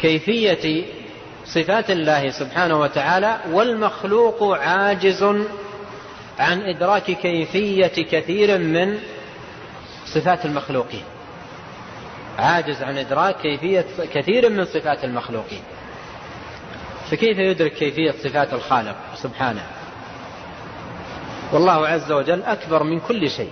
[0.00, 0.84] كيفية
[1.44, 5.22] صفات الله سبحانه وتعالى والمخلوق عاجز
[6.38, 8.98] عن إدراك كيفية كثير من
[10.06, 11.04] صفات المخلوقين.
[12.38, 15.62] عاجز عن إدراك كيفية كثير من صفات المخلوقين.
[17.10, 19.66] فكيف يدرك كيفية صفات الخالق سبحانه؟
[21.52, 23.50] والله عز وجل أكبر من كل شيء.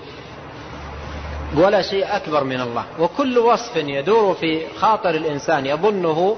[1.56, 2.84] ولا شيء أكبر من الله.
[2.98, 6.36] وكل وصف يدور في خاطر الإنسان يظنه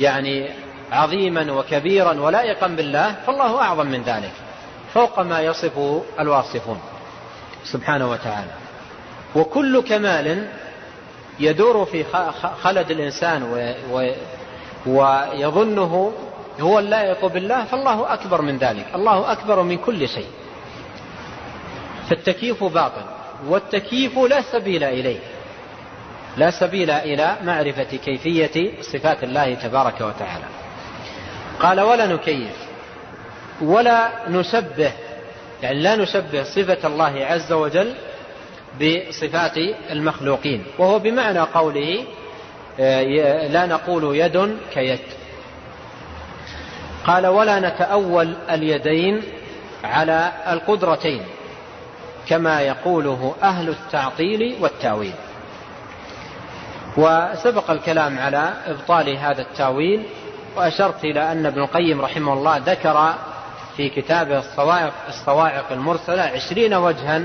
[0.00, 0.50] يعني
[0.92, 4.32] عظيما وكبيرا ولائقا بالله فالله أعظم من ذلك.
[4.94, 6.80] فوق ما يصفه الواصفون.
[7.64, 8.50] سبحانه وتعالى.
[9.34, 10.48] وكل كمال
[11.40, 12.04] يدور في
[12.62, 13.42] خلد الإنسان
[14.86, 16.12] ويظنه
[16.60, 18.86] هو اللائق بالله فالله أكبر من ذلك.
[18.94, 20.28] الله أكبر من كل شيء.
[22.10, 23.21] فالتكييف باطل.
[23.48, 25.18] والتكييف لا سبيل إليه.
[26.36, 30.44] لا سبيل إلى معرفة كيفية صفات الله تبارك وتعالى.
[31.60, 32.56] قال ولا نكيف
[33.62, 34.92] ولا نشبه
[35.62, 37.94] يعني لا نشبه صفة الله عز وجل
[38.80, 39.56] بصفات
[39.90, 40.64] المخلوقين.
[40.78, 42.04] وهو بمعنى قوله
[42.80, 44.98] آه، لا نقول يد كيد.
[47.06, 49.22] قال ولا نتأول اليدين
[49.84, 51.22] على القدرتين.
[52.28, 55.14] كما يقوله أهل التعطيل والتأويل.
[56.96, 60.02] وسبق الكلام على إبطال هذا التأويل
[60.56, 63.14] وأشرت إلى أن ابن القيم رحمه الله ذكر
[63.76, 67.22] في كتابه الصواعق, الصواعق المرسلة عشرين وجها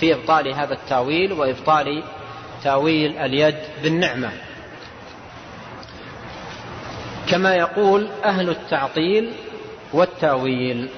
[0.00, 2.02] في إبطال هذا التأويل وإبطال
[2.64, 4.30] تأويل اليد بالنعمة.
[7.28, 9.32] كما يقول أهل التعطيل
[9.92, 10.88] والتأويل.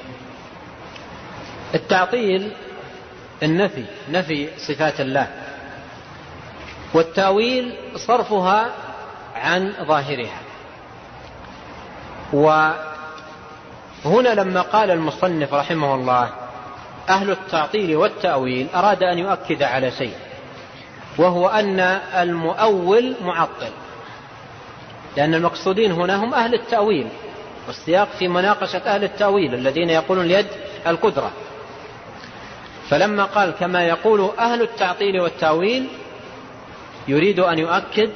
[1.75, 2.53] التعطيل
[3.43, 5.29] النفي نفي صفات الله.
[6.95, 8.67] والتأويل صرفها
[9.35, 10.41] عن ظاهرها.
[12.33, 16.31] وهنا لما قال المصنف رحمه الله
[17.09, 20.15] أهل التعطيل والتأويل أراد أن يؤكد على شيء
[21.19, 21.81] وهو أن
[22.15, 23.71] المؤول معطل.
[25.17, 27.09] لأن المقصودين هنا هم أهل التأويل
[27.67, 30.47] والسياق في مناقشة أهل التأويل الذين يقولون اليد
[30.87, 31.31] القدرة.
[32.91, 35.89] فلما قال كما يقول أهل التعطيل والتأويل
[37.09, 38.11] يريد أن يؤكد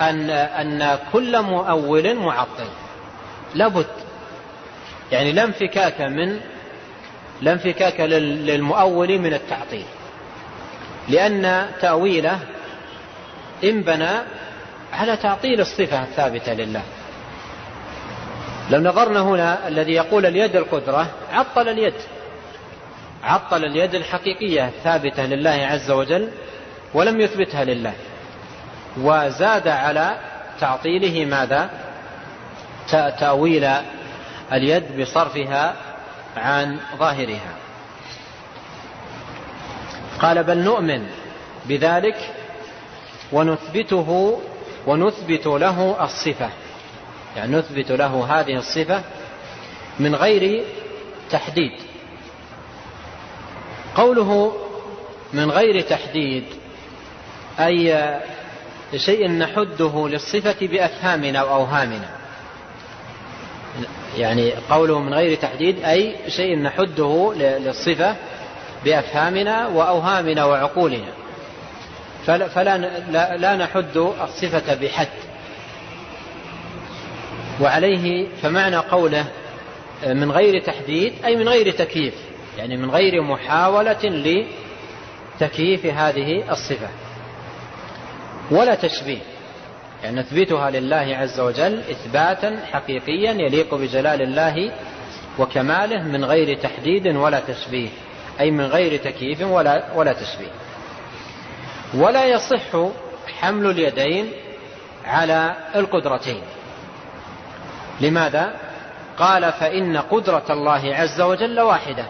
[0.00, 2.68] أن, أن كل مؤول معطل.
[3.54, 3.86] لابد
[5.12, 6.40] يعني لا انفكاك من
[7.42, 9.84] لا انفكاك للمؤول من التعطيل.
[11.08, 12.38] لأن تأويله
[13.64, 14.10] انبنى
[14.92, 16.82] على تعطيل الصفة الثابتة لله.
[18.70, 21.94] لو نظرنا هنا الذي يقول اليد القدرة عطل اليد.
[23.26, 26.28] عطل اليد الحقيقية الثابتة لله عز وجل
[26.94, 27.92] ولم يثبتها لله.
[29.00, 30.18] وزاد على
[30.60, 31.70] تعطيله ماذا؟
[33.20, 33.68] تأويل
[34.52, 35.76] اليد بصرفها
[36.36, 37.54] عن ظاهرها.
[40.20, 41.06] قال بل نؤمن
[41.66, 42.16] بذلك
[43.32, 44.40] ونثبته
[44.86, 46.50] ونثبت له الصفة.
[47.36, 49.02] يعني نثبت له هذه الصفة
[49.98, 50.64] من غير
[51.30, 51.72] تحديد.
[53.96, 54.52] قوله
[55.32, 56.44] من غير تحديد
[57.60, 58.14] أي
[58.96, 62.08] شيء نحده للصفة بأفهامنا وأوهامنا
[64.16, 68.16] يعني قوله من غير تحديد أي شيء نحده للصفة
[68.84, 71.12] بأفهامنا وأوهامنا وعقولنا.
[72.26, 75.08] فلا لا نحد الصفة بحد.
[77.60, 79.24] وعليه فمعنى قوله
[80.06, 82.14] من غير تحديد أي من غير تكييف.
[82.58, 84.46] يعني من غير محاولة
[85.40, 86.88] لتكييف هذه الصفة.
[88.50, 89.18] ولا تشبيه
[90.04, 94.72] يعني نثبتها لله عز وجل إثباتا حقيقيا يليق بجلال الله
[95.38, 97.88] وكماله من غير تحديد ولا تشبيه
[98.40, 100.50] أي من غير تكييف ولا, ولا تشبيه.
[101.94, 102.90] ولا يصح
[103.40, 104.32] حمل اليدين
[105.04, 106.42] على القدرتين.
[108.00, 108.52] لماذا؟
[109.18, 112.04] قال فإن قدرة الله عز وجل واحدة.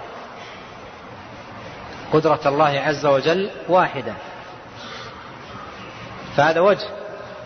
[2.12, 4.12] قدرة الله عز وجل واحدة.
[6.36, 6.86] فهذا وجه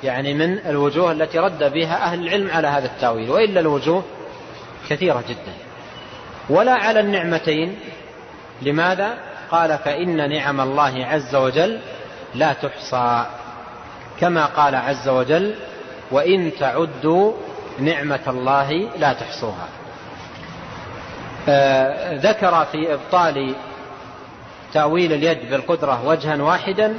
[0.02, 4.04] يعني من الوجوه التي رد بها أهل العلم على هذا التأويل وإلا الوجوه
[4.90, 5.52] كثيرة جدا.
[6.48, 7.78] ولا على النعمتين.
[8.62, 9.18] لماذا؟
[9.50, 11.80] قال فإن نعم الله عز وجل
[12.34, 13.26] لا تحصى.
[14.20, 15.54] كما قال عز وجل
[16.10, 17.32] وإن تعدوا
[17.78, 19.68] نعمة الله لا تحصوها.
[21.48, 23.54] آه ذكر في إبطال
[24.74, 26.94] تأويل اليد بالقدرة وجها واحدا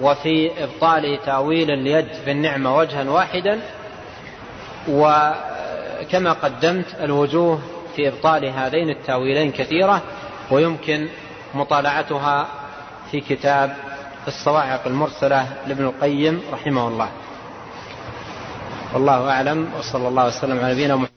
[0.00, 3.60] وفي إبطال تأويل اليد بالنعمة وجها واحدا.
[4.88, 7.60] وكما قدمت الوجوه
[7.96, 10.02] في إبطال هذين التأويلين كثيرة
[10.50, 11.08] ويمكن
[11.54, 12.46] مطالعتها
[13.10, 13.76] في كتاب
[14.28, 17.08] الصواعق المرسلة لابن القيم رحمه الله.
[18.94, 21.13] والله أعلم وصلى الله وسلم على نبينا محمد